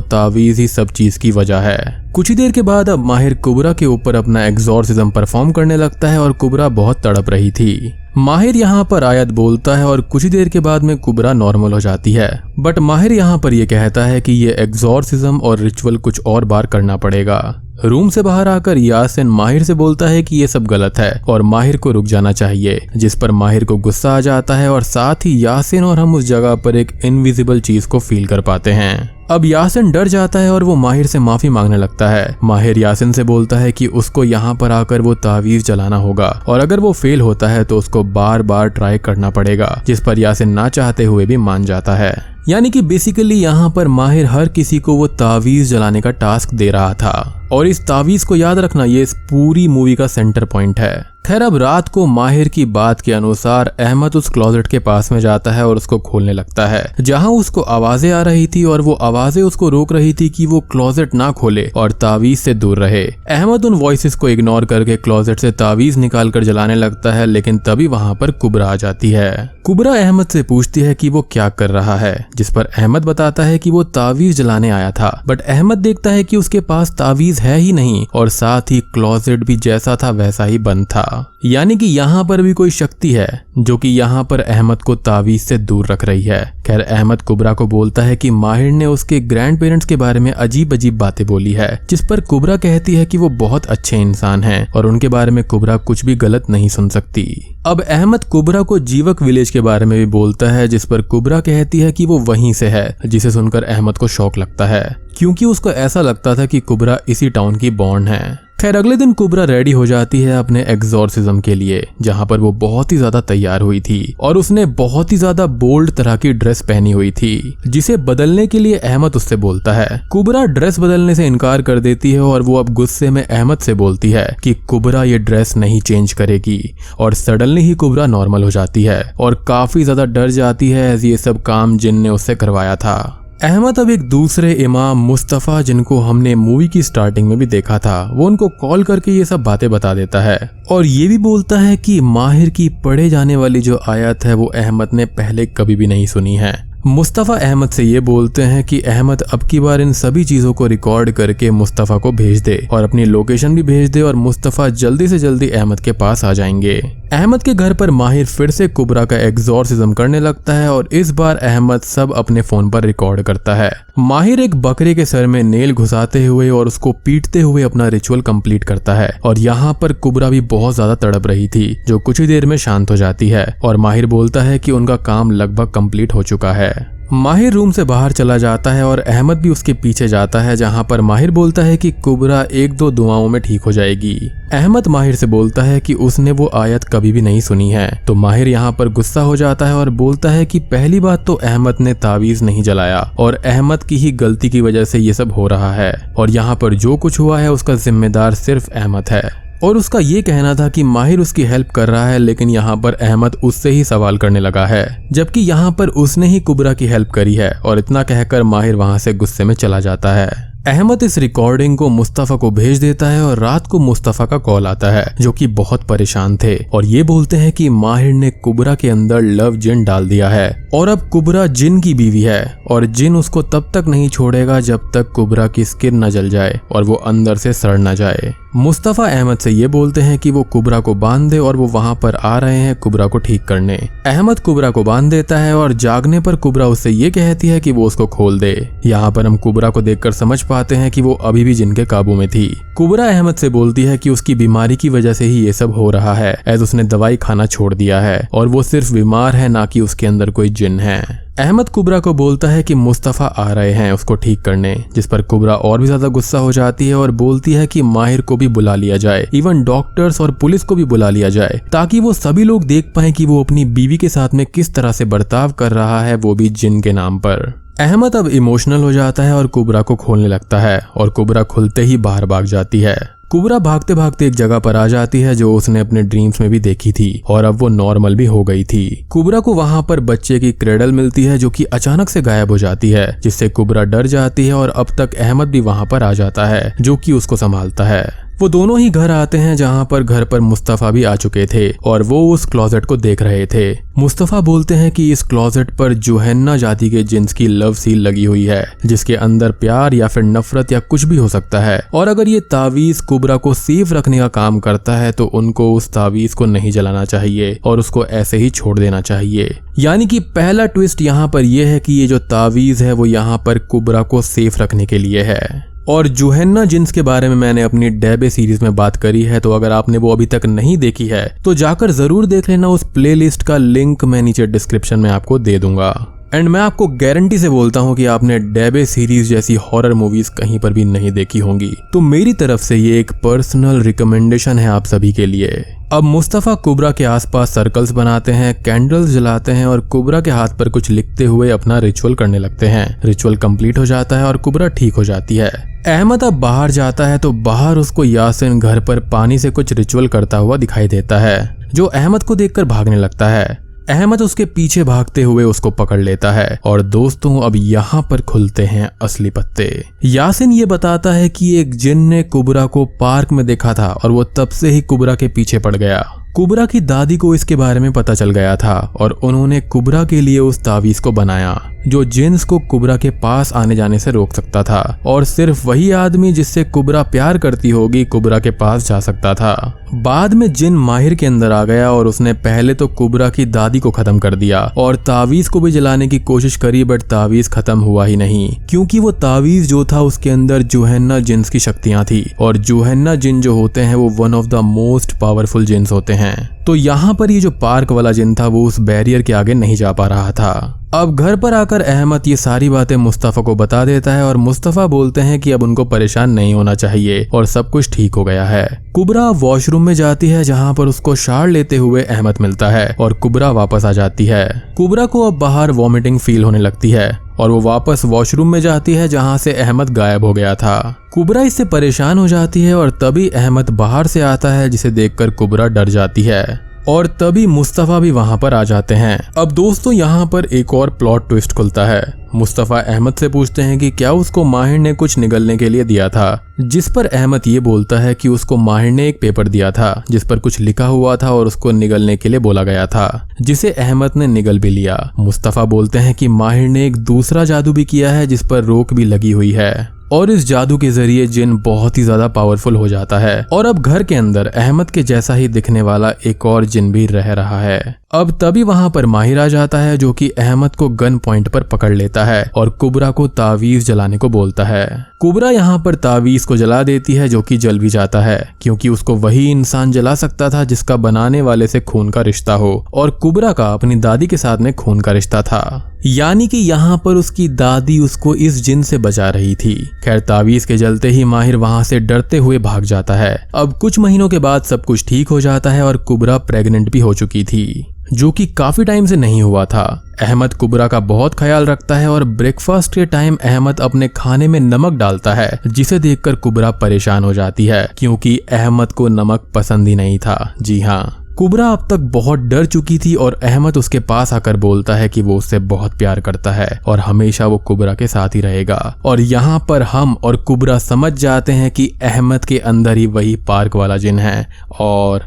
तावीज 0.00 0.60
ही 0.60 0.68
सब 0.68 0.90
चीज़ 0.90 1.18
की 1.18 1.30
वजह 1.30 1.58
है। 1.58 2.07
कुछ 2.14 2.28
ही 2.28 2.34
देर 2.36 2.52
के 2.52 2.62
बाद 2.62 2.88
अब 2.90 3.04
माहिर 3.04 3.34
कुबरा 3.34 3.72
के 3.72 3.86
ऊपर 3.86 4.14
अपना 4.14 4.44
एग्जॉर्सिज्म 4.46 5.10
परफॉर्म 5.10 5.50
करने 5.52 5.76
लगता 5.76 6.08
है 6.08 6.20
और 6.20 6.32
कुबरा 6.32 6.68
बहुत 6.68 7.02
तड़प 7.04 7.28
रही 7.30 7.50
थी। 7.50 7.92
माहिर 8.16 8.56
यहाँ 8.56 8.84
पर 8.84 9.04
आयत 9.04 9.28
बोलता 9.28 9.76
है 9.76 9.86
और 9.86 10.00
कुछ 10.02 10.24
ही 10.24 10.30
देर 10.30 10.48
के 10.48 10.60
बाद 10.60 10.82
में 10.82 10.96
कुबरा 10.96 11.32
नॉर्मल 11.32 11.72
हो 11.72 11.80
जाती 11.80 12.12
है। 12.12 12.30
बट 12.58 12.78
माहिर 12.78 13.12
यहाँ 13.12 13.38
पर 13.38 13.54
यह 13.54 13.66
कहता 13.66 14.04
है 14.04 14.20
कि 14.20 14.32
ये 14.32 14.52
एग्जॉर्सिज्म 14.52 15.38
और 15.38 15.58
रिचुअल 15.58 15.96
कुछ 15.96 16.20
और 16.20 16.44
बार 16.44 16.66
करना 16.66 16.96
पड़ेगा। 16.96 17.40
रूम 17.84 18.08
से 18.08 18.22
बाहर 18.22 18.48
आकर 18.48 18.78
यासिन 18.78 19.26
माहिर 19.26 19.62
से 19.62 19.74
बोलता 19.74 20.06
है 20.06 20.22
कि 20.22 20.36
ये 20.36 20.46
सब 20.46 20.66
गलत 20.66 20.98
है 20.98 21.12
और 21.28 21.42
माहिर 21.42 21.76
को 21.76 21.92
रुक 21.92 22.06
जाना 22.06 22.32
चाहिए, 22.32 22.80
जिस 22.96 23.16
पर 23.16 23.30
माहिर 23.30 23.64
को 23.64 23.76
गुस्सा 23.76 24.16
आ 24.16 24.20
जाता 24.20 24.56
है 24.56 24.72
और 24.72 24.82
साथ 24.82 25.26
ही 25.26 25.44
यासिन 25.44 25.84
और 25.84 25.98
हम 25.98 26.14
उस 26.14 26.24
जगह 26.24 26.54
पर 26.54 26.76
एक 26.76 26.98
इनविजिबल 27.04 27.60
चीज़ 27.60 27.88
को 27.88 27.98
फील 27.98 28.26
कर 28.26 28.40
पाते 28.40 28.72
हैं। 28.72 29.17
अब 29.30 29.44
यासिन 29.44 29.90
डर 29.92 30.08
जाता 30.08 30.38
है 30.38 30.50
और 30.50 30.64
वो 30.64 30.74
माहिर 30.74 31.06
से 31.06 31.18
माफ़ी 31.18 31.48
मांगने 31.48 31.76
लगता 31.76 32.08
है। 32.08 32.36
माहिर 32.44 32.78
यासिन 32.78 33.10
से 33.12 33.22
बोलता 33.22 33.56
है 33.56 33.72
कि 33.72 33.86
उसको 33.86 34.22
यहाँ 34.24 34.54
पर 34.54 34.70
आकर 34.70 35.00
वो 35.00 35.14
तावीज 35.16 35.66
चलाना 35.66 35.96
होगा 35.96 36.28
और 36.48 36.60
अगर 36.60 36.80
वो 36.80 36.92
फेल 36.92 37.20
होता 37.20 37.48
है 37.48 37.64
तो 37.64 37.78
उसको 37.78 38.02
बार 38.04 38.42
बार 38.42 38.68
ट्राई 38.68 38.98
करना 38.98 39.30
पड़ेगा, 39.30 39.82
जिस 39.86 40.00
पर 40.00 40.18
यासिन 40.18 40.48
ना 40.48 40.68
चाहते 40.68 41.04
हुए 41.04 41.26
भी 41.26 41.36
मान 41.36 41.64
जाता 41.64 41.96
है। 41.96 42.14
यानी 42.48 42.70
कि 42.70 42.82
बेसिकली 42.82 43.34
यहाँ 43.34 43.70
पर 43.70 43.88
माहिर 43.88 44.26
हर 44.26 44.48
किसी 44.48 44.78
को 44.78 44.94
वो 44.94 45.06
तावीज 45.06 45.70
जलाने 45.70 46.00
का 46.00 46.10
टास्क 46.12 46.54
दे 46.54 46.70
रहा 46.70 46.94
था। 46.94 47.48
और 47.52 47.66
इस 47.66 47.86
तावीज 47.86 48.24
को 48.24 48.36
याद 48.36 48.58
रखना 48.58 48.84
ये 48.84 49.02
इस 49.02 49.12
पूरी 49.30 49.68
मूवी 49.68 49.94
का 49.94 50.06
सेंटर 50.06 50.44
पॉइंट 50.44 50.80
है। 50.80 51.06
खैर, 51.28 51.42
अब 51.42 51.56
रात 51.56 51.88
को 51.88 52.04
माहिर 52.06 52.48
की 52.48 52.64
बात 52.64 53.00
के 53.00 53.12
अनुसार 53.12 53.68
अहमद 53.80 54.14
उस 54.16 54.28
क्लोजेट 54.28 54.66
के 54.66 54.78
पास 54.78 55.10
में 55.12 55.18
जाता 55.20 55.50
है 55.52 55.66
और 55.68 55.76
उसको 55.76 55.98
खोलने 55.98 56.32
लगता 56.32 56.66
है, 56.66 56.94
जहाँ 57.00 57.30
उसको 57.30 57.60
आवाज़ें 57.62 58.10
आ 58.12 58.20
रही 58.22 58.46
थी 58.46 58.62
और 58.64 58.80
वो 58.80 58.92
आवाज़ें 58.92 59.42
उसको 59.42 59.68
रोक 59.68 59.92
रही 59.92 60.14
थी 60.14 60.28
कि 60.28 60.46
वो 60.46 60.60
क्लोजेट 60.70 61.14
ना 61.14 61.30
खोले 61.32 61.66
और 61.76 61.92
तावीज 61.94 62.38
से 62.38 62.54
दूर 62.54 62.78
रहे। 62.78 63.04
अहमद 63.28 63.64
उन 63.64 63.74
वॉइस 63.74 64.14
को 64.14 64.28
इग्नोर 64.28 64.64
करके 64.64 64.96
क्लोजेट 64.96 65.40
से 65.40 65.50
तावीज 65.54 65.98
निकाल 65.98 66.30
कर 66.30 66.44
जलाने 66.44 66.74
लगता 66.74 67.12
है, 67.12 67.26
लेकिन 67.26 67.58
तभी 67.58 67.86
वहाँ 67.86 68.14
पर 68.14 68.30
कुबरा 68.30 68.70
आ 68.70 68.76
जाती 68.76 69.10
है। 69.10 69.50
कुबरा 69.64 69.94
अहमद 69.94 70.26
से 70.26 70.42
पूछती 70.42 70.80
है 70.80 70.94
कि 70.94 71.08
वो 71.08 71.22
क्या 71.32 71.48
कर 71.50 71.70
रहा 71.70 71.96
है, 71.96 72.26
जिस 72.36 72.50
पर 72.50 72.66
अहमद 72.68 73.04
बताता 73.04 73.44
है 73.44 73.58
कि 73.58 73.70
वो 73.70 73.84
तावीज 73.84 74.36
जलाने 74.36 74.70
आया 74.70 74.90
था। 74.90 75.10
बट 75.26 75.40
अहमद 75.40 75.78
देखता 75.78 76.10
है 76.10 76.24
कि 76.24 76.36
उसके 76.36 76.60
पास 76.62 76.94
तावीज 76.98 77.40
है 77.40 77.58
ही 77.58 77.72
नहीं, 77.72 78.06
और 78.14 78.28
साथ 78.30 78.70
ही 78.70 78.80
क्लोजेट 78.94 79.44
भी 79.44 79.56
जैसा 79.58 79.96
था, 79.96 80.10
वैसा 80.12 80.44
ही 80.44 80.58
बंद 80.60 80.86
था 81.18 81.38
यानी 81.44 81.76
कि 81.76 81.86
यहाँ 81.86 82.24
पर 82.24 82.42
भी 82.42 82.52
कोई 82.52 82.70
शक्ति 82.70 83.12
है, 83.12 83.44
जो 83.58 83.76
कि 83.76 83.88
यहाँ 83.88 84.24
पर 84.24 84.40
अहमद 84.40 84.82
को 84.82 84.94
तावीज 84.94 85.40
से 85.40 85.58
दूर 85.58 85.86
रख 85.86 86.04
रही 86.04 86.22
है। 86.22 86.62
खैर, 86.66 86.80
अहमद 86.80 87.22
कुबरा 87.22 87.52
को 87.52 87.66
बोलता 87.66 88.02
है 88.02 88.16
कि 88.16 88.30
माहिर 88.30 88.72
ने 88.72 88.86
उसके 88.86 89.20
ग्रैंड 89.20 89.60
पेरेंट्स 89.60 89.86
के 89.86 89.96
बारे 89.96 90.20
में 90.20 90.32
अजीब 90.32 90.72
अजीब 90.72 90.98
बातें 90.98 91.26
बोली 91.26 91.52
है, 91.52 91.86
जिस 91.90 92.00
पर 92.00 92.20
कुबरा 92.20 92.56
कहती 92.56 92.94
है 92.94 93.06
कि 93.06 93.18
वो 93.18 93.28
बहुत 93.28 93.66
अच्छे 93.66 93.96
इंसान 93.96 94.44
हैं, 94.44 94.72
और 94.72 94.86
उनके 94.86 95.08
बारे 95.08 95.30
में 95.30 95.44
कुबरा 95.44 95.76
कुछ 95.76 96.04
भी 96.04 96.14
गलत 96.14 96.44
नहीं 96.50 96.68
सुन 96.68 96.88
सकती। 96.88 97.56
अब 97.66 97.80
अहमद 97.80 98.24
कुबरा 98.24 98.62
को 98.62 98.78
जीवक 98.78 99.22
विलेज 99.22 99.50
के 99.50 99.60
बारे 99.60 99.86
में 99.86 99.98
भी 99.98 100.06
बोलता 100.06 100.46
है, 100.46 100.68
जिस 100.68 100.84
पर 100.84 101.02
कुबरा 101.02 101.40
कहती 101.40 101.80
है 101.80 101.92
कि 101.92 102.06
वो 102.06 102.18
वहीं 102.18 102.52
से 102.52 102.68
है, 102.68 102.96
जिसे 103.06 103.30
सुनकर 103.30 103.62
अहमद 103.62 103.98
को 103.98 104.08
शौक 104.08 104.38
लगता 104.38 104.66
है। 104.66 104.96
क्योंकि 105.18 105.44
उसको 105.44 105.70
ऐसा 105.72 106.00
लगता 106.00 106.34
था 106.34 106.46
कि 106.46 106.60
कुबरा 106.60 106.98
इसी 107.08 107.30
टाउन 107.30 107.54
की 107.54 107.70
बॉन्ड 107.70 108.08
है। 108.08 108.47
खैर, 108.58 108.76
अगले 108.76 108.96
दिन 108.96 109.12
कुबरा 109.12 109.42
रेडी 109.44 109.72
हो 109.72 109.84
जाती 109.86 110.20
है 110.20 110.36
अपने 110.38 110.62
एग्जॉर्सिज्म 110.68 111.40
के 111.40 111.54
लिए, 111.54 111.86
जहाँ 112.02 112.24
पर 112.26 112.38
वो 112.40 112.50
बहुत 112.54 112.92
ही 112.92 112.96
ज़्यादा 112.96 113.20
तैयार 113.20 113.60
हुई 113.60 113.80
थी 113.80 114.14
और 114.20 114.36
उसने 114.36 114.64
बहुत 114.74 115.12
ही 115.12 115.16
ज़्यादा 115.16 115.46
बोल्ड 115.56 115.90
तरह 115.90 116.16
की 116.16 116.32
ड्रेस 116.32 116.62
पहनी 116.68 116.92
हुई 116.92 117.10
थी, 117.12 117.54
जिसे 117.66 117.96
बदलने 117.98 118.46
के 118.46 118.58
लिए 118.58 118.78
अहमद 118.78 119.16
उससे 119.16 119.36
बोलता 119.36 119.72
है। 119.72 120.00
कुबरा 120.12 120.44
ड्रेस 120.46 120.78
बदलने 120.80 121.14
से 121.14 121.26
इनकार 121.26 121.62
कर 121.62 121.80
देती 121.80 122.12
है 122.12 122.20
और 122.20 122.42
वो 122.42 122.56
अब 122.56 122.72
गुस्से 122.72 123.10
में 123.10 123.24
अहमद 123.24 123.58
से 123.58 123.74
बोलती 123.74 124.10
है 124.10 124.26
कि 124.44 124.54
कुबरा 124.68 125.04
ये 125.04 125.18
ड्रेस 125.20 125.56
नहीं 125.56 125.80
चेंज 125.82 126.12
करेगी 126.12 126.60
और 126.98 127.14
सडनली 127.14 127.62
ही 127.62 127.74
कुबरा 127.74 128.06
नॉर्मल 128.08 128.44
हो 128.44 128.50
जाती 128.50 128.82
है 128.82 129.02
और 129.20 129.34
काफ़ी 129.48 129.84
ज़्यादा 129.84 130.04
डर 130.06 130.30
जाती 130.30 130.70
है 130.70 130.90
ये 131.00 131.16
सब 131.16 131.42
काम 131.42 131.78
जिन 131.78 132.00
ने 132.00 132.08
उससे 132.08 132.34
करवाया 132.34 132.76
था। 132.76 133.17
अहमद 133.42 133.78
अब 133.78 133.90
एक 133.90 134.02
दूसरे 134.02 134.52
इमाम 134.52 134.98
मुस्तफ़ा 134.98 135.62
जिनको 135.62 136.00
हमने 136.00 136.34
मूवी 136.34 136.68
की 136.68 136.82
स्टार्टिंग 136.82 137.28
में 137.28 137.38
भी 137.38 137.46
देखा 137.46 137.78
था, 137.78 138.10
वो 138.12 138.26
उनको 138.26 138.48
कॉल 138.48 138.84
करके 138.84 139.10
ये 139.10 139.24
सब 139.24 139.42
बातें 139.42 139.70
बता 139.70 139.94
देता 139.94 140.20
है। 140.20 140.50
और 140.70 140.86
ये 140.86 141.08
भी 141.08 141.18
बोलता 141.18 141.58
है 141.58 141.76
कि 141.76 142.00
माहिर 142.00 142.50
की 142.50 142.68
पढ़े 142.68 143.10
जाने 143.10 143.36
वाली 143.36 143.60
जो 143.60 143.80
आयत 143.88 144.24
है, 144.24 144.34
वो 144.34 144.46
अहमद 144.46 144.88
ने 144.92 145.04
पहले 145.04 145.46
कभी 145.46 145.76
भी 145.76 145.86
नहीं 145.86 146.06
सुनी 146.06 146.36
है। 146.36 146.67
मुस्तफ़ा 146.86 147.34
अहमद 147.34 147.70
से 147.70 147.82
ये 147.82 148.00
बोलते 148.00 148.42
हैं 148.42 148.62
कि 148.64 148.80
अहमद 148.80 149.22
अब 149.22 149.42
की 149.42 149.60
बार 149.60 149.80
इन 149.80 149.92
सभी 149.92 150.24
चीज़ों 150.24 150.52
को 150.54 150.66
रिकॉर्ड 150.66 151.10
करके 151.10 151.50
मुस्तफ़ा 151.50 151.96
को 151.98 152.12
भेज 152.12 152.42
दे 152.42 152.56
और 152.72 152.84
अपनी 152.84 153.04
लोकेशन 153.04 153.54
भी 153.54 153.62
भेज 153.62 153.90
दे 153.90 154.02
और 154.02 154.14
मुस्तफ़ा 154.14 154.68
जल्दी 154.68 155.08
से 155.08 155.18
जल्दी 155.18 155.48
अहमद 155.50 155.80
के 155.80 155.92
पास 155.92 156.24
आ 156.24 156.32
जाएँगे। 156.32 156.80
अहमद 157.12 157.42
के 157.42 157.54
घर 157.54 157.72
पर 157.74 157.90
माहिर 157.90 158.26
फिर 158.26 158.50
से 158.50 158.68
कुबरा 158.68 159.04
का 159.04 159.16
एग्जॉर्सिज्म 159.16 159.92
करने 159.92 160.20
लगता 160.20 160.54
है 160.54 160.72
और 160.72 160.88
इस 160.92 161.10
बार 161.10 161.36
अहमद 161.36 161.80
सब 161.80 162.12
अपने 162.12 162.42
फ़ोन 162.42 162.70
पर 162.70 162.84
रिकॉर्ड 162.84 163.22
करता 163.22 163.54
है। 163.54 163.70
माहिर 163.98 164.40
एक 164.40 164.54
बकरे 164.56 164.94
के 164.94 165.04
सर 165.04 165.26
में 165.26 165.42
नेल 165.42 165.72
घुसाते 165.72 166.24
हुए 166.26 166.48
और 166.50 166.66
उसको 166.66 166.92
पीटते 167.04 167.40
हुए 167.40 167.62
अपना 167.62 167.88
रिचुअल 167.88 168.20
कंप्लीट 168.20 168.64
करता 168.64 168.94
है 168.94 169.08
और 169.24 169.38
यहाँ 169.38 169.72
पर 169.82 169.92
कुबरा 169.92 170.30
भी 170.30 170.40
बहुत 170.40 170.74
ज़्यादा 170.74 170.94
तड़प 170.94 171.26
रही 171.26 171.48
थी, 171.48 171.84
जो 171.88 171.98
कुछ 171.98 172.20
ही 172.20 172.26
देर 172.26 172.46
में 172.46 172.56
शांत 172.56 172.90
हो 172.90 172.96
जाती 172.96 173.28
है 173.28 173.46
और 173.64 173.76
माहिर 173.76 174.06
बोलता 174.06 174.42
है 174.42 174.58
कि 174.58 174.72
उनका 174.72 174.96
काम 174.96 175.30
लगभग 175.30 175.70
कंप्लीट 175.70 176.14
हो 176.14 176.22
चुका 176.22 176.52
है। 176.52 176.77
माहिर 177.12 177.52
रूम 177.52 177.70
से 177.70 177.84
बाहर 177.84 178.12
चला 178.12 178.36
जाता 178.38 178.70
है 178.70 178.84
और 178.84 179.00
अहमद 179.00 179.38
भी 179.38 179.48
उसके 179.48 179.72
पीछे 179.72 180.08
जाता 180.08 180.40
है, 180.40 180.56
जहाँ 180.56 180.84
पर 180.84 181.00
माहिर 181.00 181.30
बोलता 181.30 181.62
है 181.62 181.76
कि 181.76 181.90
कुबरा 181.92 182.42
एक 182.52 182.72
दो 182.72 182.90
दुआओं 182.90 183.28
में 183.28 183.40
ठीक 183.42 183.62
हो 183.62 183.72
जाएगी। 183.72 184.14
अहमद 184.52 184.86
माहिर 184.86 185.14
से 185.14 185.26
बोलता 185.26 185.62
है 185.62 185.80
कि 185.80 185.94
उसने 185.94 186.32
वो 186.32 186.50
आयत 186.54 186.84
कभी 186.84 187.12
भी 187.12 187.20
नहीं 187.20 187.40
सुनी 187.40 187.70
है। 187.70 187.88
तो 188.06 188.14
माहिर 188.14 188.48
यहाँ 188.48 188.72
पर 188.72 188.88
गुस्सा 188.88 189.20
हो 189.20 189.36
जाता 189.36 189.66
है 189.66 189.74
और 189.74 189.90
बोलता 189.90 190.30
है 190.30 190.46
कि 190.46 190.58
पहली 190.58 191.00
बात 191.00 191.26
तो 191.26 191.34
अहमद 191.34 191.76
ने 191.80 191.94
तावीज 191.94 192.42
नहीं 192.42 192.62
जलाया 192.62 193.00
और 193.18 193.40
अहमद 193.46 193.82
की 193.82 193.96
ही 193.96 194.12
गलती 194.12 194.50
की 194.50 194.60
वजह 194.60 194.84
से 194.84 194.98
ये 194.98 195.14
सब 195.14 195.32
हो 195.32 195.46
रहा 195.46 195.72
है। 195.72 195.92
और 196.18 196.30
यहाँ 196.30 196.56
पर 196.56 196.74
जो 196.74 196.96
कुछ 196.96 197.20
हुआ 197.20 197.40
है, 197.40 197.52
उसका 197.52 197.74
जिम्मेदार 197.74 198.34
सिर्फ़ 198.34 198.70
अहमद 198.70 199.10
है। 199.10 199.47
और 199.64 199.76
उसका 199.76 199.98
ये 199.98 200.22
कहना 200.22 200.54
था 200.54 200.68
कि 200.68 200.82
माहिर 200.82 201.20
उसकी 201.20 201.44
हेल्प 201.44 201.70
कर 201.70 201.88
रहा 201.88 202.06
है, 202.08 202.18
लेकिन 202.18 202.50
यहाँ 202.50 202.76
पर 202.76 202.94
अहमद 202.94 203.36
उससे 203.44 203.70
ही 203.70 203.84
सवाल 203.84 204.18
करने 204.18 204.40
लगा 204.40 204.66
है, 204.66 205.08
जबकि 205.12 205.40
यहाँ 205.40 205.72
पर 205.72 205.88
उसने 205.88 206.26
ही 206.26 206.40
कुबरा 206.40 206.74
की 206.74 206.86
हेल्प 206.86 207.10
करी 207.10 207.34
है, 207.34 207.50
और 207.50 207.78
इतना 207.78 208.02
कहकर 208.02 208.42
माहिर 208.42 208.74
वहाँ 208.74 208.98
से 208.98 209.14
गुस्से 209.14 209.44
में 209.44 209.54
चला 209.54 209.80
जाता 209.80 210.12
है। 210.12 210.48
अहमद 210.66 211.02
इस 211.02 211.18
रिकॉर्डिंग 211.18 211.76
को 211.78 211.88
मुस्तफ़ा 211.88 212.36
को 212.36 212.50
भेज 212.50 212.78
देता 212.78 213.08
है 213.08 213.22
और 213.22 213.38
रात 213.38 213.66
को 213.66 213.78
मुस्तफ़ा 213.78 214.26
का 214.26 214.38
कॉल 214.38 214.66
आता 214.66 214.90
है, 214.90 215.14
जो 215.20 215.32
कि 215.32 215.46
बहुत 215.46 215.84
परेशान 215.84 216.36
थे, 216.36 216.56
और 216.56 216.84
ये 216.84 217.02
बोलते 217.02 217.36
हैं 217.36 217.52
कि 217.52 217.68
माहिर 217.68 218.12
ने 218.12 218.30
कुबरा 218.30 218.74
के 218.74 218.88
अंदर 218.88 219.20
लव 219.20 219.56
जिन 219.56 219.84
डाल 219.84 220.08
दिया 220.08 220.28
है, 220.28 220.68
और 220.74 220.88
अब 220.88 221.08
कुबरा 221.08 221.46
जिन 221.46 221.80
की 221.80 221.94
बीवी 221.94 222.22
है, 222.22 222.58
और 222.70 222.86
जिन 222.86 223.16
उसको 223.16 223.42
तब 223.42 223.70
तक 223.74 223.84
नहीं 223.88 224.08
छोड़ेगा 224.08 224.60
जब 224.60 224.90
तक 224.94 225.12
कुबरा 225.12 225.46
की 225.46 225.64
स्किन 225.64 226.04
न 226.04 226.10
जल 226.10 226.28
जाए, 226.30 226.60
और 226.72 226.84
वो 226.84 226.94
अंदर 226.94 227.36
से 227.36 227.52
सड़ 227.52 227.78
न 227.78 227.94
जाए। 227.94 228.34
मुस्तफ़ा 228.56 229.06
अहमद 229.06 229.38
से 229.38 229.50
ये 229.50 229.66
बोलते 229.66 230.00
हैं 230.00 230.18
कि 230.18 230.30
वो 230.30 230.42
कुबरा 230.42 230.80
को 230.80 230.94
बाँध 230.94 231.30
दे 231.30 231.38
और 231.38 231.56
वो 231.56 231.66
वहाँ 231.66 231.94
पर 231.94 232.14
आ 232.14 232.38
रहे 232.38 232.58
हैं 232.58 232.76
कुबरा 232.76 233.06
को 233.06 233.18
ठीक 233.18 233.44
करने। 233.44 233.88
अहमद 234.06 234.40
कुबरा 234.40 234.70
को 234.70 234.84
बाँध 234.84 235.10
देता 235.10 235.38
है 235.38 235.56
और 235.56 235.72
जागने 235.72 236.20
पर 236.20 236.36
कुबरा 236.36 236.66
उससे 236.66 236.90
ये 236.90 237.10
कहती 237.10 237.48
है 237.48 237.60
कि 237.60 237.72
वो 237.72 237.86
उसको 237.86 238.06
खोल 238.06 238.40
दे। 238.40 238.68
यहाँ 238.86 239.12
पर 239.12 239.26
हम 239.26 239.36
कुबरा 239.36 239.70
को 239.70 239.82
देखकर 239.82 240.12
समझ 240.12 240.42
पाते 240.42 240.76
हैं 240.76 240.90
कि 240.90 241.02
वो 241.02 241.14
अभी 241.14 241.44
भी 241.44 241.54
जिनके 241.54 241.84
काबू 241.84 242.14
में 242.14 242.28
थी। 242.28 242.60
कुबरा 242.76 243.06
अहमद 243.06 243.34
से 243.34 243.48
बोलती 243.48 243.82
है 243.82 243.98
कि 243.98 244.10
उसकी 244.10 244.34
बीमारी 244.34 244.76
की 244.76 244.88
वजह 244.88 245.12
से 245.12 245.24
ही 245.24 245.44
ये 245.46 245.52
सब 245.52 245.72
हो 245.72 245.90
रहा 245.90 246.14
है, 246.14 246.42
एज 246.48 246.62
उसने 246.62 246.82
दवाई 246.82 247.16
खाना 247.16 247.46
छोड़ 247.46 247.74
दिया 247.74 248.00
है, 248.00 248.28
और 248.32 248.48
वो 248.48 248.62
सिर्फ़ 248.62 248.92
बीमार 248.92 249.36
है 249.36 249.48
ना 249.48 249.66
कि 249.66 249.80
उसके 249.80 250.06
अंदर 250.06 250.30
कोई 250.30 250.48
जिन 250.48 250.80
है। 250.80 251.27
अहमद 251.38 251.68
कुबरा 251.68 251.98
को 252.00 252.12
बोलता 252.14 252.48
है 252.48 252.62
कि 252.62 252.74
मुस्तफ़ा 252.74 253.26
आ 253.26 253.52
रहे 253.52 253.72
हैं 253.72 253.90
उसको 253.92 254.14
ठीक 254.14 254.40
करने, 254.42 254.74
जिस 254.94 255.06
पर 255.06 255.22
कुबरा 255.22 255.54
और 255.56 255.80
भी 255.80 255.86
ज़्यादा 255.86 256.08
गुस्सा 256.08 256.38
हो 256.38 256.52
जाती 256.52 256.88
है 256.88 256.94
और 256.94 257.10
बोलती 257.10 257.52
है 257.52 257.66
कि 257.66 257.82
माहिर 257.82 258.20
को 258.20 258.36
भी 258.36 258.48
बुला 258.48 258.74
लिया 258.74 258.96
जाए, 258.96 259.28
इवन 259.34 259.62
डॉक्टर्स 259.64 260.20
और 260.20 260.30
पुलिस 260.30 260.62
को 260.62 260.74
भी 260.74 260.84
बुला 260.84 261.10
लिया 261.10 261.28
जाए, 261.28 261.60
ताकि 261.72 262.00
वो 262.00 262.12
सभी 262.12 262.44
लोग 262.44 262.64
देख 262.64 262.92
पाए 262.96 263.12
कि 263.12 263.26
वो 263.26 263.42
अपनी 263.44 263.64
बीवी 263.66 263.96
के 263.96 264.08
साथ 264.08 264.34
में 264.34 264.44
किस 264.46 264.74
तरह 264.74 264.92
से 264.92 265.04
बर्ताव 265.04 265.52
कर 265.52 265.72
रहा 265.72 266.00
है 266.02 266.14
वो 266.16 266.34
भी 266.34 266.48
जिन 266.50 266.80
के 266.80 266.92
नाम 266.92 267.18
पर। 267.18 267.52
अहमद 267.80 268.16
अब 268.16 268.28
इमोशनल 268.28 268.82
हो 268.82 268.92
जाता 268.92 269.22
है 269.22 269.34
और 269.34 269.46
कुबरा 269.46 269.82
को 269.82 269.96
खोलने 269.96 270.28
लगता 270.28 270.58
है, 270.58 270.78
और 270.96 271.10
कुबरा 271.10 271.42
खुलते 271.44 271.82
ही 271.82 271.96
बाहर 271.98 272.26
भाग 272.26 272.44
जाती 272.46 272.80
है। 272.80 272.98
कुबरा 273.30 273.58
भागते 273.58 273.94
भागते 273.94 274.26
एक 274.26 274.34
जगह 274.34 274.58
पर 274.58 274.76
आ 274.76 274.86
जाती 274.86 275.20
है 275.20 275.34
जो 275.34 275.54
उसने 275.54 275.80
अपने 275.80 276.02
ड्रीम्स 276.02 276.40
में 276.40 276.50
भी 276.50 276.60
देखी 276.60 276.92
थी, 276.92 277.22
और 277.26 277.44
अब 277.44 277.54
वो 277.54 277.68
नॉर्मल 277.68 278.14
भी 278.14 278.26
हो 278.26 278.42
गई 278.44 278.64
थी। 278.64 279.06
कुबरा 279.10 279.40
को 279.40 279.54
वहाँ 279.54 279.82
पर 279.88 280.00
बच्चे 280.00 280.38
की 280.40 280.52
क्रेडल 280.52 280.92
मिलती 280.92 281.24
है 281.24 281.38
जो 281.38 281.50
कि 281.50 281.64
अचानक 281.64 282.08
से 282.08 282.22
गायब 282.22 282.50
हो 282.50 282.58
जाती 282.58 282.90
है, 282.90 283.20
जिससे 283.20 283.48
कुबरा 283.48 283.84
डर 283.84 284.06
जाती 284.06 284.46
है 284.46 284.54
और 284.54 284.68
अब 284.68 284.86
तक 284.98 285.14
अहमद 285.14 285.48
भी 285.48 285.60
वहाँ 285.60 285.86
पर 285.86 286.02
आ 286.02 286.12
जाता 286.12 286.46
है, 286.46 286.74
जो 286.80 286.96
कि 286.96 287.12
उसको 287.12 287.36
संभालता 287.36 287.84
है। 287.84 288.27
वो 288.40 288.48
दोनों 288.48 288.78
ही 288.78 288.88
घर 288.90 289.10
आते 289.10 289.38
हैं 289.38 289.54
जहाँ 289.56 289.84
पर 289.84 290.02
घर 290.02 290.24
पर 290.24 290.40
मुस्तफ़ा 290.40 290.90
भी 290.90 291.02
आ 291.04 291.14
चुके 291.16 291.46
थे 291.46 291.70
और 291.84 292.02
वो 292.02 292.20
उस 292.32 292.44
क्लोजेट 292.46 292.84
को 292.84 292.96
देख 292.96 293.22
रहे 293.22 293.46
थे। 293.46 293.72
मुस्तफ़ा 293.98 294.40
बोलते 294.40 294.74
हैं 294.74 294.90
कि 294.90 295.10
इस 295.12 295.22
क्लोजेट 295.22 295.70
पर 295.70 295.94
जुहन्ना 295.94 296.56
जाति 296.56 296.90
के 296.90 297.02
जिन्स 297.02 297.32
की 297.32 297.46
लव 297.46 297.74
सील 297.74 298.00
लगी 298.00 298.24
हुई 298.24 298.44
है, 298.44 298.64
जिसके 298.86 299.14
अंदर 299.16 299.52
प्यार 299.52 299.94
या 299.94 300.08
फिर 300.08 300.22
नफरत 300.22 300.72
या 300.72 300.80
कुछ 300.80 301.04
भी 301.04 301.16
हो 301.16 301.28
सकता 301.28 301.60
है। 301.60 301.80
और 301.94 302.08
अगर 302.08 302.28
ये 302.28 302.40
तावीज 302.40 303.00
कुबरा 303.00 303.36
को 303.36 303.54
सेफ़ 303.54 303.94
रखने 303.94 304.18
का 304.18 304.28
काम 304.28 304.60
करता 304.60 304.96
है 304.96 305.12
तो 305.12 305.26
उनको 305.26 305.72
उस 305.74 305.88
तावीज 305.92 306.34
को 306.34 306.46
नहीं 306.46 306.70
जलाना 306.70 307.04
चाहिए 307.04 307.58
और 307.64 307.78
उसको 307.78 308.04
ऐसे 308.06 308.36
ही 308.36 308.50
छोड़ 308.50 308.78
देना 308.78 309.00
चाहिए। 309.00 309.58
यानी 309.78 310.06
कि 310.06 310.20
पहला 310.20 310.66
ट्विस्ट 310.66 311.02
यहाँ 311.02 311.28
पर 311.28 311.40
यह 311.40 311.68
है 311.68 311.80
कि 311.80 311.92
ये 311.92 312.06
जो 312.06 312.18
तावीज 312.18 312.82
है, 312.82 312.92
वो 312.92 313.06
यहाँ 313.06 313.38
पर 313.38 313.58
कुबरा 313.58 314.02
को 314.02 314.22
सेफ़ 314.22 314.62
रखने 314.62 314.86
के 314.86 314.98
लिए 314.98 315.22
है। 315.22 315.67
और 315.88 316.08
जोहेन्ना 316.08 316.64
जिन्स 316.64 316.92
के 316.92 317.02
बारे 317.02 317.28
में 317.28 317.34
मैंने 317.36 317.62
अपनी 317.62 317.88
डेबे 317.90 318.30
सीरीज़ 318.30 318.64
में 318.64 318.74
बात 318.76 318.96
करी 318.96 319.22
है 319.22 319.40
तो 319.40 319.52
अगर 319.52 319.72
आपने 319.72 319.98
वो 319.98 320.12
अभी 320.12 320.26
तक 320.26 320.46
नहीं 320.46 320.76
देखी 320.78 321.06
है 321.06 321.26
तो 321.44 321.54
जाकर 321.54 321.90
ज़रूर 321.92 322.26
देख 322.26 322.48
लेना, 322.48 322.68
उस 322.68 322.84
प्लेलिस्ट 322.94 323.42
का 323.42 323.56
लिंक 323.56 324.04
मैं 324.04 324.22
नीचे 324.22 324.46
डिस्क्रिप्शन 324.46 325.00
में 325.00 325.10
आपको 325.10 325.38
दे 325.38 325.58
दूँगा। 325.58 325.94
एंड 326.34 326.48
मैं 326.48 326.60
आपको 326.60 326.86
गारंटी 326.88 327.36
से 327.38 327.48
बोलता 327.48 327.80
हूँ 327.80 327.94
कि 327.96 328.06
आपने 328.06 328.38
डेबे 328.38 328.84
सीरीज़ 328.86 329.28
जैसी 329.28 329.54
हॉरर 329.56 329.92
मूवीज़ 329.92 330.30
कहीं 330.30 330.58
पर 330.58 330.72
भी 330.72 330.84
नहीं 330.84 331.10
देखी 331.12 331.38
होंगी। 331.38 331.70
तो 331.92 332.00
मेरी 332.00 332.32
तरफ़ 332.32 332.60
से 332.60 332.76
ये 332.76 332.98
एक 333.00 333.12
पर्सनल 333.12 333.80
रिकमेंडेशन 333.82 334.58
है 334.58 334.66
आप 334.68 334.84
सभी 334.84 335.12
के 335.12 335.26
लिए। 335.26 335.64
अब 335.92 336.02
मुस्तफ़ा 336.02 336.54
कुबरा 336.54 336.90
के 336.90 337.04
आसपास 337.04 337.54
सर्कल्स 337.54 337.90
बनाते 337.90 338.32
हैं 338.32 338.54
कैंडल्स 338.62 339.08
जलाते 339.10 339.52
हैं 339.52 339.66
और 339.66 339.80
कुबरा 339.86 340.20
के 340.20 340.30
हाथ 340.30 340.48
पर 340.48 340.68
कुछ 340.68 340.90
लिखते 340.90 341.24
हुए 341.24 341.50
अपना 341.50 341.78
रिचुअल 341.78 342.14
करने 342.14 342.38
लगते 342.38 342.66
हैं। 342.66 343.00
रिचुअल 343.04 343.36
कंप्लीट 343.36 343.78
हो 343.78 343.84
जाता 343.86 344.18
है 344.18 344.24
और 344.24 344.36
कुबरा 344.36 344.68
ठीक 344.68 344.94
हो 344.94 345.04
जाती 345.04 345.36
है। 345.36 345.50
अहमद 345.86 346.24
अब 346.24 346.34
बाहर 346.40 346.70
जाता 346.70 347.06
है 347.06 347.18
तो 347.18 347.32
बाहर 347.32 347.78
उसको 347.78 348.04
यासिन 348.04 348.58
घर 348.60 348.80
पर 348.80 349.00
पानी 349.08 349.38
से 349.38 349.50
कुछ 349.50 349.72
रिचुअल 349.72 350.08
करता 350.08 350.36
हुआ 350.36 350.56
दिखाई 350.56 350.88
देता 350.88 351.18
है, 351.18 351.70
जो 351.74 351.84
अहमद 351.84 352.22
को 352.22 352.34
देखकर 352.34 352.64
भागने 352.64 352.96
लगता 352.96 353.28
है। 353.28 353.67
अहमद 353.88 354.22
उसके 354.22 354.44
पीछे 354.44 354.84
भागते 354.84 355.22
हुए 355.22 355.44
उसको 355.44 355.70
पकड़ 355.70 356.00
लेता 356.00 356.32
है 356.32 356.58
और 356.64 356.82
दोस्तों 356.82 357.40
अब 357.42 357.56
यहाँ 357.56 358.02
पर 358.10 358.20
खुलते 358.20 358.64
हैं 358.64 358.90
असली 359.02 359.30
पत्ते। 359.30 359.84
यासिन 360.04 360.52
ये 360.52 360.66
बताता 360.66 361.12
है 361.12 361.28
कि 361.28 361.54
एक 361.56 361.74
जिन 361.74 361.98
ने 361.98 362.22
कुबरा 362.22 362.66
को 362.66 362.84
पार्क 363.00 363.32
में 363.32 363.46
देखा 363.46 363.74
था 363.74 363.88
और 364.04 364.10
वो 364.10 364.24
तब 364.24 364.48
से 364.48 364.70
ही 364.70 364.80
कुबरा 364.80 365.14
के 365.14 365.28
पीछे 365.28 365.58
पड़ 365.58 365.76
गया। 365.76 366.14
कुबरा 366.38 366.64
की 366.66 366.80
दादी 366.80 367.16
को 367.16 367.34
इसके 367.34 367.56
बारे 367.56 367.80
में 367.80 367.92
पता 367.92 368.14
चल 368.14 368.30
गया 368.30 368.54
था 368.56 368.74
और 369.00 369.10
उन्होंने 369.12 369.60
कुबरा 369.60 370.04
के 370.04 370.20
लिए 370.20 370.38
उस 370.38 370.58
तावीज 370.58 370.98
को 370.98 371.12
बनाया, 371.12 371.60
जो 371.88 372.04
जिन्स 372.04 372.44
को 372.44 372.58
कुबरा 372.58 372.96
के 372.96 373.10
पास 373.10 373.52
आने 373.52 373.76
जाने 373.76 373.98
से 373.98 374.10
रोक 374.10 374.32
सकता 374.32 374.62
था। 374.62 374.98
और 375.06 375.24
सिर्फ़ 375.24 375.66
वही 375.66 375.90
आदमी 375.90 376.32
जिससे 376.32 376.64
कुबरा 376.64 377.02
प्यार 377.02 377.38
करती 377.38 377.70
होगी, 377.70 378.04
कुबरा 378.04 378.38
के 378.38 378.50
पास 378.50 378.86
जा 378.88 379.00
सकता 379.00 379.34
था। 379.34 379.80
बाद 379.94 380.34
में 380.34 380.52
जिन 380.52 380.76
माहिर 380.76 381.14
के 381.14 381.26
अंदर 381.26 381.52
आ 381.52 381.64
गया 381.64 381.90
और 381.92 382.06
उसने 382.06 382.32
पहले 382.32 382.74
तो 382.74 382.86
कुबरा 382.88 383.28
की 383.30 383.44
दादी 383.46 383.80
को 383.80 383.90
खत्म 383.90 384.18
कर 384.18 384.34
दिया 384.34 384.60
और 384.78 384.96
तावीज 384.96 385.48
को 385.48 385.60
भी 385.60 385.70
जलाने 385.70 386.08
की 386.08 386.18
कोशिश 386.20 386.56
करी, 386.56 386.84
बट 386.84 387.02
तावीज 387.02 387.48
खत्म 387.48 387.78
हुआ 387.78 388.04
ही 388.06 388.16
नहीं, 388.16 388.48
क्योंकि 388.70 388.98
वो 388.98 389.12
तावीज 389.12 389.68
जो 389.68 389.84
था 389.84 390.00
उसके 390.00 390.30
अंदर 390.30 390.62
जुहन्ना 390.62 391.18
जिन्स 391.20 391.50
की 391.50 391.58
शक्तियाँ 391.58 392.04
थी। 392.04 392.24
और 392.40 392.56
जुहन्ना 392.56 393.14
जिन 393.14 393.40
जो 393.40 393.54
होते 393.54 393.80
हैं, 393.80 393.94
वो 393.94 394.08
one 394.08 394.34
of 394.34 394.46
the 394.46 394.54
most 394.54 395.18
powerful 395.18 395.64
jeans 395.64 395.92
होते 395.92 396.12
हैं। 396.12 396.27
हैं। 396.28 396.57
तो 396.68 396.74
यहाँ 396.74 397.12
पर 397.14 397.30
ये 397.30 397.40
जो 397.40 397.50
पार्क 397.50 397.92
वाला 397.92 398.10
जिन 398.12 398.34
था, 398.34 398.46
वो 398.46 398.64
उस 398.66 398.78
बैरियर 398.80 399.22
के 399.22 399.32
आगे 399.32 399.54
नहीं 399.54 399.76
जा 399.76 399.92
पा 399.92 400.06
रहा 400.06 400.32
था। 400.32 400.74
अब 400.94 401.14
घर 401.14 401.36
पर 401.36 401.54
आकर 401.54 401.80
अहमद 401.80 402.26
ये 402.26 402.36
सारी 402.36 402.68
बातें 402.68 402.94
मुस्तफ़ा 402.96 403.42
को 403.42 403.54
बता 403.54 403.84
देता 403.84 404.12
है 404.12 404.24
और 404.24 404.36
मुस्तफ़ा 404.36 404.86
बोलते 404.86 405.20
हैं 405.20 405.38
कि 405.40 405.52
अब 405.52 405.62
उनको 405.62 405.84
परेशान 405.84 406.30
नहीं 406.30 406.54
होना 406.54 406.74
चाहिए 406.74 407.28
और 407.34 407.46
सब 407.46 407.70
कुछ 407.70 407.92
ठीक 407.92 408.14
हो 408.14 408.24
गया 408.24 408.44
है। 408.44 408.66
कुबरा 408.94 409.28
वॉशरूम 409.30 409.82
में 409.82 409.94
जाती 409.94 410.28
है, 410.28 410.44
जहाँ 410.44 410.74
पर 410.74 410.86
उसको 410.86 411.14
शार 411.14 411.48
लेते 411.48 411.76
हुए 411.76 412.02
अहमद 412.02 412.38
मिलता 412.40 412.68
है 412.68 412.96
और 413.00 413.12
कुबरा 413.12 413.50
वापस 413.50 413.84
आ 413.84 413.92
जाती 413.92 414.26
है। 414.26 414.46
कुबरा 414.76 415.06
को 415.06 415.26
अब 415.26 415.38
बाहर 415.38 415.70
वॉमिटिंग 415.70 416.18
फील 416.18 416.44
होने 416.44 416.58
लगती 416.58 416.90
है 416.90 417.10
और 417.40 417.50
वो 417.50 417.60
वापस 417.60 418.04
वॉशरूम 418.04 418.52
में 418.52 418.60
जाती 418.60 418.94
है, 418.94 419.08
जहाँ 419.08 419.36
से 419.38 419.52
अहमद 419.52 419.90
गायब 419.90 420.24
हो 420.24 420.32
गया 420.32 420.54
था। 420.54 420.94
कुबरा 421.14 421.42
इससे 421.42 421.64
परेशान 421.64 422.18
हो 422.18 422.28
जाती 422.28 422.62
है 422.62 422.74
और 422.74 422.90
तभी 422.90 423.28
अहमद 423.28 423.70
बाहर 423.70 424.06
से 424.06 424.20
आता 424.20 424.52
है, 424.52 424.68
जिसे 424.70 424.90
देखकर 424.90 425.30
कुबरा 425.30 425.66
डर 425.68 425.88
जाती 425.88 426.22
है। 426.22 426.57
और 426.88 427.06
तभी 427.06 427.46
मुस्तफ़ा 427.46 427.98
भी 428.00 428.10
वहाँ 428.10 428.38
पर 428.38 428.54
आ 428.54 428.64
जाते 428.64 428.94
हैं। 428.94 429.18
अब 429.38 429.52
दोस्तों, 429.52 429.92
यहाँ 429.92 430.26
पर 430.26 430.44
एक 430.44 430.74
और 430.74 430.90
प्लॉट 430.90 431.28
ट्विस्ट 431.28 431.52
खुलता 431.52 431.86
है। 431.86 432.28
मुस्तफ़ा 432.34 432.80
अहमद 432.80 433.14
से 433.14 433.28
पूछते 433.28 433.62
हैं 433.62 433.78
कि 433.78 433.90
क्या 433.90 434.12
उसको 434.12 434.44
माहिर 434.44 434.78
ने 434.78 434.92
कुछ 434.92 435.18
निगलने 435.18 435.56
के 435.56 435.68
लिए 435.68 435.84
दिया 435.84 436.08
था, 436.08 436.54
जिस 436.60 436.88
पर 436.88 437.06
अहमद 437.06 437.46
ये 437.46 437.60
बोलता 437.60 437.98
है 437.98 438.14
कि 438.14 438.28
उसको 438.28 438.56
माहिर 438.56 438.92
ने 438.92 439.08
एक 439.08 439.20
पेपर 439.20 439.48
दिया 439.48 439.70
था, 439.70 440.04
जिस 440.10 440.24
पर 440.24 440.38
कुछ 440.38 440.60
लिखा 440.60 440.86
हुआ 440.86 441.16
था 441.16 441.32
और 441.32 441.46
उसको 441.46 441.70
निगलने 441.70 442.16
के 442.16 442.28
लिए 442.28 442.38
बोला 442.38 442.62
गया 442.62 442.86
था, 442.86 443.28
जिसे 443.42 443.70
अहमद 443.70 444.12
ने 444.16 444.26
निगल 444.26 444.58
भी 444.58 444.70
लिया। 444.70 445.12
मुस्तफ़ा 445.18 445.64
बोलते 445.64 445.98
हैं 445.98 446.14
कि 446.14 446.28
माहिर 446.28 446.68
ने 446.68 446.86
एक 446.86 446.96
दूसरा 446.96 447.44
जादू 447.44 447.72
भी 447.72 447.84
किया 447.84 448.10
है, 448.10 448.26
जिस 448.26 448.46
पर 448.46 448.64
रोक 448.64 448.94
भी 448.94 449.04
लगी 449.04 449.30
हुई 449.30 449.52
है। 449.52 449.97
और 450.12 450.30
इस 450.30 450.46
जादू 450.46 450.78
के 450.78 450.90
ज़रिए 450.90 451.26
जिन 451.26 451.56
बहुत 451.58 451.98
ही 451.98 452.02
ज़्यादा 452.02 452.28
पावरफुल 452.28 452.76
हो 452.76 452.88
जाता 452.88 453.18
है। 453.18 453.46
और 453.52 453.66
अब 453.66 453.78
घर 453.78 454.02
के 454.02 454.14
अंदर, 454.14 454.46
अहमद 454.46 454.90
के 454.90 455.02
जैसा 455.02 455.34
ही 455.34 455.48
दिखने 455.48 455.82
वाला 455.82 456.12
एक 456.26 456.46
और 456.46 456.64
जिन 456.64 456.92
भी 456.92 457.06
रह 457.06 457.32
रहा 457.32 457.60
है। 457.60 457.96
अब 458.12 458.30
तभी 458.40 458.62
वहाँ 458.62 458.90
पर 458.90 459.06
माहिर 459.06 459.38
आ 459.38 459.46
जाता 459.48 459.78
है 459.78 459.96
जो 459.96 460.12
कि 460.12 460.28
अहमद 460.30 460.76
को 460.76 460.88
गन 460.88 461.16
पॉइंट 461.18 461.48
पर 461.48 461.62
पकड़ 461.62 461.92
लेता 461.94 462.24
है 462.24 462.50
और 462.56 462.70
कुबरा 462.70 463.10
को 463.10 463.26
तावीज 463.28 463.86
जलाने 463.86 464.18
को 464.18 464.28
बोलता 464.28 464.64
है। 464.64 464.86
कुबरा 465.20 465.50
यहाँ 465.50 465.78
पर 465.78 465.94
तावीज 465.94 466.44
को 466.44 466.56
जला 466.56 466.82
देती 466.82 467.14
है 467.14 467.28
जो 467.28 467.42
कि 467.42 467.56
जल 467.56 467.78
भी 467.78 467.88
जाता 467.88 468.20
है, 468.20 468.38
क्योंकि 468.62 468.88
उसको 468.88 469.16
वही 469.16 469.50
इंसान 469.50 469.92
जला 469.92 470.14
सकता 470.14 470.48
था 470.50 470.64
जिसका 470.64 470.96
बनाने 470.96 471.42
वाले 471.42 471.66
से 471.66 471.80
खून 471.80 472.10
का 472.10 472.22
रिश्ता 472.22 472.54
हो। 472.54 472.72
और 472.94 473.10
कुबरा 473.12 473.52
का 473.52 473.72
अपनी 473.72 473.96
दादी 473.96 474.26
के 474.26 474.36
साथ 474.36 474.58
में 474.58 474.72
खून 474.74 475.00
का 475.00 475.12
रिश्ता 475.12 475.42
था। 475.42 475.84
यानी 476.06 476.46
कि 476.48 476.56
यहाँ 476.58 476.96
पर 477.04 477.14
उसकी 477.14 477.48
दादी 477.48 477.98
उसको 477.98 478.34
इस 478.34 478.62
जिन 478.64 478.82
से 478.82 478.98
बचा 478.98 479.28
रही 479.30 479.54
थी। 479.54 479.74
खैर, 480.04 480.20
तावीज 480.20 480.64
के 480.64 480.76
जलते 480.76 481.08
ही 481.08 481.24
माहिर 481.24 481.56
वहाँ 481.56 481.82
से 481.84 482.00
डरते 482.00 482.36
हुए 482.36 482.58
भाग 482.58 482.84
जाता 482.84 483.14
है। 483.14 483.48
अब 483.54 483.72
कुछ 483.72 483.98
महीनों 483.98 484.28
के 484.28 484.38
बाद 484.38 484.62
सब 484.62 484.84
कुछ 484.84 485.06
ठीक 485.08 485.28
हो 485.28 485.40
जाता 485.40 485.70
है 485.70 485.82
और 485.82 485.96
कुबरा 485.96 486.38
प्रेग्नेंट 486.38 486.90
भी 486.92 487.00
हो 487.00 487.14
चुकी 487.14 487.44
थी, 487.44 487.86
जो 488.12 488.30
कि 488.32 488.46
काफ़ी 488.46 488.84
टाइम 488.84 489.06
से 489.06 489.16
नहीं 489.16 489.42
हुआ 489.42 489.64
था। 489.64 490.04
अहमद 490.20 490.54
कुबरा 490.54 490.86
का 490.88 491.00
बहुत 491.00 491.34
ख्याल 491.34 491.66
रखता 491.66 491.96
है 491.96 492.08
और 492.10 492.24
ब्रेकफास्ट 492.24 492.94
के 492.94 493.06
टाइम 493.06 493.36
अहमद 493.44 493.80
अपने 493.80 494.08
खाने 494.08 494.48
में 494.48 494.60
नमक 494.60 494.92
डालता 494.92 495.34
है, 495.34 495.60
जिसे 495.66 495.98
देखकर 495.98 496.34
कुबरा 496.34 496.70
परेशान 496.70 497.24
हो 497.24 497.34
जाती 497.34 497.66
है, 497.66 497.88
क्योंकि 497.98 498.36
अहमद 498.52 498.92
को 498.92 499.08
नमक 499.08 499.50
पसंद 499.54 499.88
ही 499.88 499.94
नहीं 499.94 500.18
था। 500.18 500.54
जी 500.62 500.80
हाँ। 500.80 501.27
कुबरा 501.38 501.66
अब 501.68 501.86
तक 501.90 501.98
बहुत 502.12 502.38
डर 502.40 502.64
चुकी 502.66 502.98
थी 502.98 503.14
और 503.14 503.38
अहमद 503.42 503.76
उसके 503.76 503.98
पास 504.00 504.32
आकर 504.32 504.56
बोलता 504.56 504.94
है 504.94 505.08
कि 505.08 505.22
वो 505.22 505.36
उससे 505.36 505.58
बहुत 505.58 505.96
प्यार 505.98 506.20
करता 506.20 506.52
है 506.52 506.68
और 506.86 507.00
हमेशा 507.00 507.46
वो 507.46 507.58
कुबरा 507.58 507.94
के 507.94 508.06
साथ 508.06 508.34
ही 508.34 508.40
रहेगा। 508.40 508.78
और 509.04 509.20
यहाँ 509.20 509.58
पर 509.68 509.82
हम 509.82 510.16
और 510.24 510.36
कुबरा 510.36 510.78
समझ 510.78 511.12
जाते 511.12 511.52
हैं 511.52 511.70
कि 511.70 511.86
अहमद 512.02 512.44
के 512.44 512.58
अंदर 512.58 512.96
ही 512.96 513.06
वही 513.06 513.36
पार्क 513.36 513.76
वाला 513.76 513.96
जिन 513.96 514.18
है 514.18 514.46
और 514.80 515.24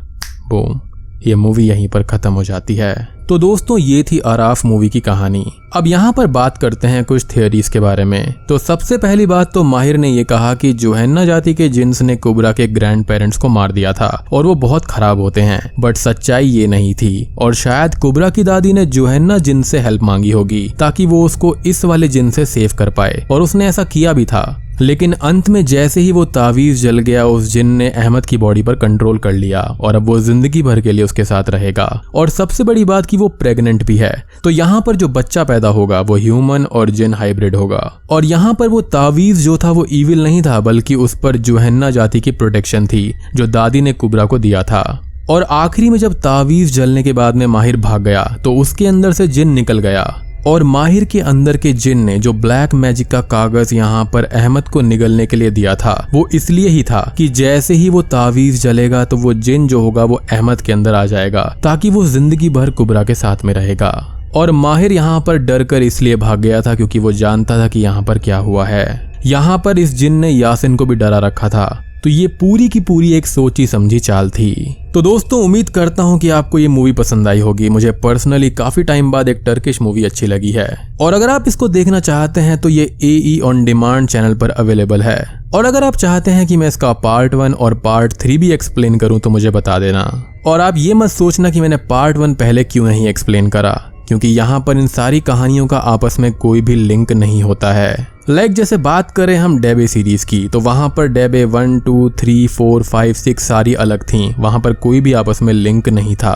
बूम, 0.49 0.81
ये 1.27 1.35
मूवी 1.35 1.67
यहीं 1.67 1.87
पर 1.89 2.03
खत्म 2.03 2.33
हो 2.33 2.43
जाती 2.43 2.75
है। 2.75 2.93
तो 3.31 3.37
दोस्तों, 3.37 3.77
ये 3.77 4.03
थी 4.03 4.19
आराफ 4.19 4.65
मूवी 4.65 4.89
की 4.89 4.99
कहानी। 4.99 5.45
अब 5.73 5.87
यहाँ 5.87 6.13
पर 6.13 6.27
बात 6.27 6.57
करते 6.57 6.87
हैं 6.87 7.03
कुछ 7.05 7.25
थियोरीज 7.35 7.69
के 7.69 7.79
बारे 7.79 8.05
में। 8.05 8.33
तो 8.49 8.57
सबसे 8.57 8.97
पहली 8.97 9.25
बात 9.25 9.53
तो 9.53 9.63
माहिर 9.63 9.97
ने 9.97 10.09
ये 10.09 10.23
कहा 10.23 10.53
कि 10.55 10.73
जोहन्ना 10.73 11.25
जाति 11.25 11.53
के 11.53 11.69
जिन्स 11.69 12.01
ने 12.01 12.15
कुबरा 12.15 12.51
के 12.51 12.67
ग्रैंड 12.67 13.05
पेरेंट्स 13.05 13.37
को 13.37 13.49
मार 13.49 13.71
दिया 13.71 13.93
था 13.93 14.25
और 14.33 14.45
वो 14.45 14.55
बहुत 14.55 14.85
खराब 14.85 15.19
होते 15.19 15.41
हैं। 15.41 15.71
बट 15.79 15.97
सच्चाई 15.97 16.45
ये 16.45 16.67
नहीं 16.67 16.93
थी। 16.93 17.35
और 17.37 17.53
शायद 17.53 17.95
कुबरा 17.95 18.29
की 18.29 18.43
दादी 18.43 18.73
ने 18.73 18.85
जोहन्ना 18.85 19.37
जिन 19.37 19.63
से 19.63 19.79
हेल्प 19.79 20.03
मांगी 20.03 20.31
होगी, 20.31 20.73
ताकि 20.79 21.05
वो 21.05 21.25
उसको 21.25 21.55
इस 21.65 21.85
वाले 21.85 22.07
जिन 22.07 22.31
से 22.31 22.45
सेव 22.45 22.71
कर 22.79 22.89
पाए। 22.89 23.27
और 23.31 23.41
उसने 23.41 23.67
ऐसा 23.67 23.83
किया 23.83 24.13
भी 24.13 24.25
था। 24.25 24.61
लेकिन 24.81 25.11
अंत 25.13 25.49
में 25.49 25.63
जैसे 25.65 26.01
ही 26.01 26.11
वो 26.11 26.23
तावीज 26.27 26.81
जल 26.81 26.99
गया, 26.99 27.25
उस 27.25 27.51
जिन 27.51 27.67
ने 27.71 27.89
अहमद 27.89 28.25
की 28.25 28.37
बॉडी 28.37 28.63
पर 28.63 28.75
कंट्रोल 28.75 29.17
कर 29.17 29.33
लिया 29.33 29.61
और 29.61 29.95
अब 29.95 30.05
वो 30.05 30.19
ज़िंदगी 30.19 30.61
भर 30.63 30.81
के 30.81 30.91
लिए 30.91 31.03
उसके 31.03 31.25
साथ 31.25 31.49
रहेगा। 31.49 31.85
और 32.15 32.29
सबसे 32.29 32.63
बड़ी 32.63 32.85
बात 32.85 33.05
कि 33.05 33.17
वो 33.17 33.27
प्रेग्नेंट 33.39 33.83
भी 33.83 33.97
है। 33.97 34.13
तो 34.43 34.49
यहाँ 34.49 34.81
पर 34.81 34.95
जो 34.95 35.07
बच्चा 35.09 35.43
पैदा 35.43 35.67
होगा, 35.69 35.99
वो 36.01 36.15
ह्यूमन 36.15 36.65
और 36.65 36.89
जिन 36.89 37.13
हाइब्रिड 37.13 37.55
होगा। 37.55 37.81
और 38.09 38.25
यहाँ 38.25 38.53
पर 38.53 38.67
वो 38.67 38.81
तावीज 38.81 39.43
जो 39.43 39.57
था, 39.57 39.71
वो 39.71 39.85
ईविल 39.91 40.23
नहीं 40.23 40.41
था, 40.41 40.59
बल्कि 40.61 40.95
उस 40.95 41.17
पर 41.19 41.37
जुहन्ना 41.39 41.89
जाति 41.89 42.19
की 42.19 42.31
प्रोटेक्शन 42.31 42.87
थी, 42.87 43.13
जो 43.35 43.47
दादी 43.47 43.81
ने 43.81 43.93
कुबरा 43.93 44.25
को 44.25 44.39
दिया 44.39 44.63
था। 44.63 44.83
और 45.29 45.43
आखिरी 45.43 45.89
में 45.89 45.97
जब 45.99 46.13
तावीज 46.13 46.73
जलने 46.73 47.03
के 47.03 47.13
बाद 47.13 47.35
में 47.35 47.45
माहिर 47.47 47.77
भाग 47.77 48.03
गया 48.03 48.23
तो 48.43 48.53
उसके 48.55 48.87
अंदर 48.87 49.11
से 49.11 49.27
जिन 49.27 49.49
निकल 49.49 49.79
गया। 49.79 50.03
और 50.47 50.63
माहिर 50.63 51.03
के 51.05 51.19
अंदर 51.21 51.57
के 51.57 51.71
जिन 51.73 51.99
ने 51.99 52.17
जो 52.19 52.33
ब्लैक 52.35 52.73
मैजिक 52.73 53.07
का 53.07 53.21
कागज़ 53.23 53.73
यहाँ 53.75 54.03
पर 54.13 54.23
अहमद 54.25 54.67
को 54.67 54.81
निगलने 54.81 55.25
के 55.25 55.37
लिए 55.37 55.51
दिया 55.51 55.75
था, 55.75 56.07
वो 56.13 56.27
इसलिए 56.33 56.69
ही 56.69 56.83
था 56.83 57.01
कि 57.17 57.27
जैसे 57.29 57.73
ही 57.73 57.89
वो 57.89 58.01
तावीज 58.03 58.61
जलेगा 58.61 59.03
तो 59.05 59.17
वो 59.17 59.33
जिन 59.33 59.67
जो 59.67 59.81
होगा 59.81 60.03
वो 60.03 60.21
अहमद 60.31 60.61
के 60.61 60.73
अंदर 60.73 60.93
आ 60.93 61.05
जाएगा, 61.05 61.43
ताकि 61.63 61.89
वो 61.89 62.05
ज़िंदगी 62.05 62.49
भर 62.49 62.69
कुबरा 62.71 63.03
के 63.03 63.15
साथ 63.15 63.45
में 63.45 63.53
रहेगा। 63.53 63.91
और 64.35 64.51
माहिर 64.51 64.91
यहाँ 64.91 65.19
पर 65.21 65.37
डर 65.37 65.63
कर 65.63 65.81
इसलिए 65.83 66.15
भाग 66.15 66.39
गया 66.39 66.61
था 66.61 66.75
क्योंकि 66.75 66.99
वो 66.99 67.11
जानता 67.13 67.57
था 67.57 67.67
कि 67.67 67.79
यहाँ 67.79 68.03
पर 68.03 68.19
क्या 68.19 68.37
हुआ 68.39 68.65
है। 68.65 69.11
यहाँ 69.25 69.57
पर 69.65 69.79
इस 69.79 69.95
जिन 69.95 70.13
ने 70.13 70.29
यासिन 70.29 70.75
को 70.75 70.85
भी 70.85 70.95
डरा 70.95 71.17
रखा 71.19 71.49
था। 71.49 71.83
तो 72.03 72.09
ये 72.09 72.27
पूरी 72.27 72.67
की 72.69 72.79
पूरी 72.79 73.11
एक 73.13 73.25
सोची 73.27 73.65
समझी 73.67 73.99
चाल 73.99 74.29
थी। 74.29 74.53
तो 74.93 75.01
दोस्तों, 75.01 75.41
उम्मीद 75.43 75.69
करता 75.69 76.03
हूँ 76.03 76.17
कि 76.19 76.29
आपको 76.29 76.59
ये 76.59 76.67
मूवी 76.67 76.91
पसंद 76.91 77.27
आई 77.27 77.39
होगी। 77.39 77.69
मुझे 77.69 77.91
पर्सनली 78.03 78.49
काफ़ी 78.49 78.83
टाइम 78.83 79.11
बाद 79.11 79.29
एक 79.29 79.41
टर्किश 79.45 79.81
मूवी 79.81 80.03
अच्छी 80.03 80.27
लगी 80.27 80.51
है। 80.51 80.97
और 81.01 81.13
अगर 81.13 81.29
आप 81.29 81.43
इसको 81.47 81.67
देखना 81.67 81.99
चाहते 81.99 82.41
हैं 82.41 82.57
तो 82.61 82.69
ये 82.69 82.83
A 83.03 83.11
E 83.25 83.39
on 83.39 83.63
demand 83.65 84.07
channel 84.07 84.33
पर 84.33 84.49
अवेलेबल 84.49 85.01
है। 85.01 85.19
और 85.55 85.65
अगर 85.65 85.83
आप 85.83 85.95
चाहते 85.95 86.31
हैं 86.31 86.47
कि 86.47 86.57
मैं 86.57 86.67
इसका 86.67 86.93
पार्ट 86.93 87.33
वन 87.33 87.53
और 87.53 87.73
पार्ट 87.73 88.13
थ्री 88.13 88.37
भी 88.37 88.51
एक्सप्लेन 88.51 88.97
करूँ 88.97 89.19
तो 89.19 89.29
मुझे 89.29 89.49
बता 89.49 89.79
देना। 89.79 90.03
और 90.45 90.61
आप 90.61 90.77
ये 90.77 90.93
मत 90.93 91.09
सोचना 91.09 91.49
कि 91.49 91.61
मैंने 91.61 91.77
पार्ट 91.77 92.17
वन 92.17 92.33
पहले 92.33 92.63
क्यों 92.63 92.87
नहीं 92.87 93.07
एक्सप्लेन 93.07 93.49
करा। 93.49 93.90
क्योंकि 94.11 94.27
यहाँ 94.27 94.59
पर 94.59 94.77
इन 94.77 94.87
सारी 94.89 95.19
कहानियों 95.21 95.65
का 95.67 95.77
आपस 95.79 96.17
में 96.19 96.31
कोई 96.33 96.61
भी 96.61 96.73
लिंक 96.75 97.11
नहीं 97.11 97.41
होता 97.43 97.71
है। 97.73 98.07
लाइक 98.29 98.41
like 98.41 98.57
जैसे 98.57 98.77
बात 98.77 99.11
करें 99.11 99.35
हम 99.37 99.57
डेबे 99.59 99.85
सीरीज़ 99.87 100.25
की 100.25 100.47
तो 100.47 100.59
वहाँ 100.59 100.89
पर 100.97 101.07
Dabbe 101.07 101.43
one 101.45 101.79
two 101.79 102.09
three 102.19 102.47
four 102.47 102.83
five 102.83 103.13
six 103.13 103.47
सारी 103.47 103.73
अलग 103.75 104.03
थी। 104.03 104.33
वहाँ 104.39 104.59
पर 104.59 104.73
कोई 104.73 104.99
भी 105.01 105.13
आपस 105.13 105.41
में 105.41 105.53
लिंक 105.53 105.87
नहीं 105.89 106.15
था। 106.15 106.33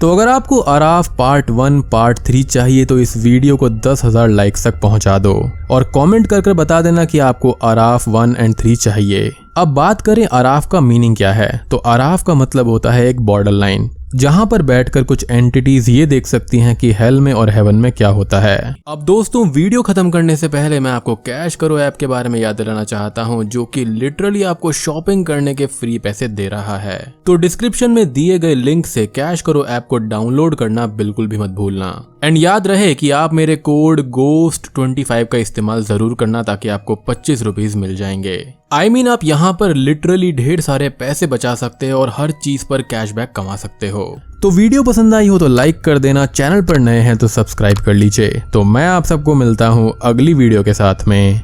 तो 0.00 0.12
अगर 0.12 0.28
आपको 0.28 0.58
Araf 0.58 1.16
part 1.18 1.50
one 1.50 1.80
part 1.82 2.18
three 2.18 2.42
चाहिए 2.44 2.84
तो 2.84 2.98
इस 2.98 3.16
वीडियो 3.16 3.56
को 3.56 3.68
दस 3.68 4.04
हज़ार 4.04 4.28
लाइक्स 4.30 4.66
तक 4.66 4.80
पहुँचा 4.80 5.18
दो। 5.18 5.34
और 5.70 5.90
कमेंट 5.94 6.26
कर 6.26 6.40
कर 6.40 6.52
बता 6.54 6.80
देना 6.82 7.04
कि 7.04 7.18
आपको 7.20 7.50
अराफ 7.50 8.08
वन 8.08 8.36
एंड 8.38 8.54
थ्री 8.54 8.76
चाहिए। 8.78 9.30
अब 9.56 9.74
बात 9.74 10.00
करें 10.00 10.24
अराफ 10.26 10.68
का 10.72 10.80
मीनिंग 10.80 11.16
क्या 11.16 11.32
है। 11.32 11.50
तो 11.70 11.76
अराफ 11.76 12.22
का 12.22 12.34
मतलब 12.36 12.68
होता 12.68 12.92
है 12.92 13.08
एक 13.08 13.20
बॉर्डर 13.20 13.52
लाइन 13.52 13.90
जहाँ 14.14 14.46
पर 14.46 14.62
बैठकर 14.62 15.02
कुछ 15.02 15.24
एंटिटीज 15.30 15.88
ये 15.88 16.06
देख 16.06 16.26
सकती 16.26 16.58
हैं 16.58 16.76
कि 16.76 16.92
हेल 16.92 17.20
में 17.20 17.32
और 17.32 17.50
हेवन 17.50 17.74
में 17.74 17.92
क्या 17.92 18.08
होता 18.08 18.40
है। 18.40 18.74
अब 18.88 19.02
दोस्तों 19.02 19.48
वीडियो 19.48 19.82
खत्म 19.82 20.10
करने 20.10 20.36
से 20.36 20.48
पहले 20.48 20.80
मैं 20.80 20.90
आपको 20.90 21.14
कैश 21.16 21.54
करो 21.54 21.78
ऐप 21.78 21.96
के 21.96 22.06
बारे 22.06 22.28
में 22.28 22.40
याद 22.40 22.56
दिलाना 22.56 22.84
चाहता 22.84 23.22
हूँ, 23.22 23.44
जो 23.44 23.64
कि 23.64 23.84
लिटरली 23.84 24.42
आपको 24.42 24.72
शॉपिंग 24.72 25.26
करने 25.26 25.54
के 25.54 25.66
फ्री 25.66 25.98
पैसे 25.98 26.28
दे 26.28 26.48
रहा 26.48 26.78
है। 26.78 27.14
तो 27.26 27.34
डिस्क्रिप्शन 27.34 27.90
में 27.90 28.12
दिए 28.12 28.38
गए 28.38 28.54
लिंक 28.54 28.86
से 28.86 29.06
कैश 29.06 29.42
करो 29.42 29.66
ऐप 29.66 29.86
को 29.90 29.98
डाउनलोड 29.98 30.54
करना 30.54 30.86
बिल्कुल 30.86 31.26
भी 31.26 31.38
मत 31.38 31.50
भूलना। 31.50 32.06
एंड 32.24 32.38
याद 32.38 32.66
रहे 32.66 32.94
कि 32.94 33.10
आप 33.10 33.34
मेरे 33.34 33.56
कोड 33.56 34.00
गोस्ट 34.00 34.74
ट्वेंटी 34.74 35.04
का 35.10 35.38
इस्तेमाल 35.38 35.84
ज़रूर 35.84 36.14
करना 36.14 36.42
ताकि 36.42 36.68
आपको 36.68 36.94
पच्चीस 36.94 37.42
रुपीज़ 37.42 37.76
मिल 37.76 37.96
जाएँगे। 37.96 38.57
आई 38.72 38.88
I 38.88 38.92
मीन 38.92 39.00
mean, 39.00 39.12
आप 39.12 39.24
यहाँ 39.24 39.52
पर 39.60 39.74
लिटरली 39.74 40.30
ढेर 40.32 40.60
सारे 40.60 40.88
पैसे 40.88 41.26
बचा 41.26 41.54
सकते 41.54 41.90
हो 41.90 42.00
और 42.00 42.12
हर 42.16 42.30
चीज़ 42.30 42.64
पर 42.70 42.82
कैशबैक 42.82 43.32
कमा 43.36 43.54
सकते 43.56 43.88
हो। 43.88 44.20
तो 44.42 44.50
वीडियो 44.50 44.82
पसंद 44.82 45.14
आई 45.14 45.28
हो 45.28 45.38
तो 45.38 45.46
लाइक 45.48 45.80
कर 45.80 45.98
देना 45.98 46.26
चैनल 46.26 46.62
पर 46.62 46.78
नए 46.78 46.98
हैं 47.00 47.16
तो 47.16 47.28
सब्सक्राइब 47.28 47.78
कर 47.78 47.94
लीजिए। 47.94 48.42
तो 48.52 48.62
मैं 48.64 48.86
आप 48.86 49.04
सबको 49.04 49.34
मिलता 49.34 49.66
हूँ 49.66 49.94
अगली 50.02 50.34
वीडियो 50.34 50.62
के 50.62 50.74
साथ 50.74 51.08
में। 51.08 51.40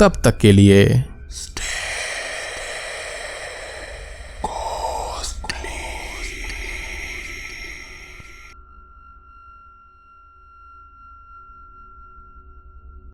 तब 0.00 0.12
तक 0.24 0.38
के 0.38 0.52
लिए 0.52 1.04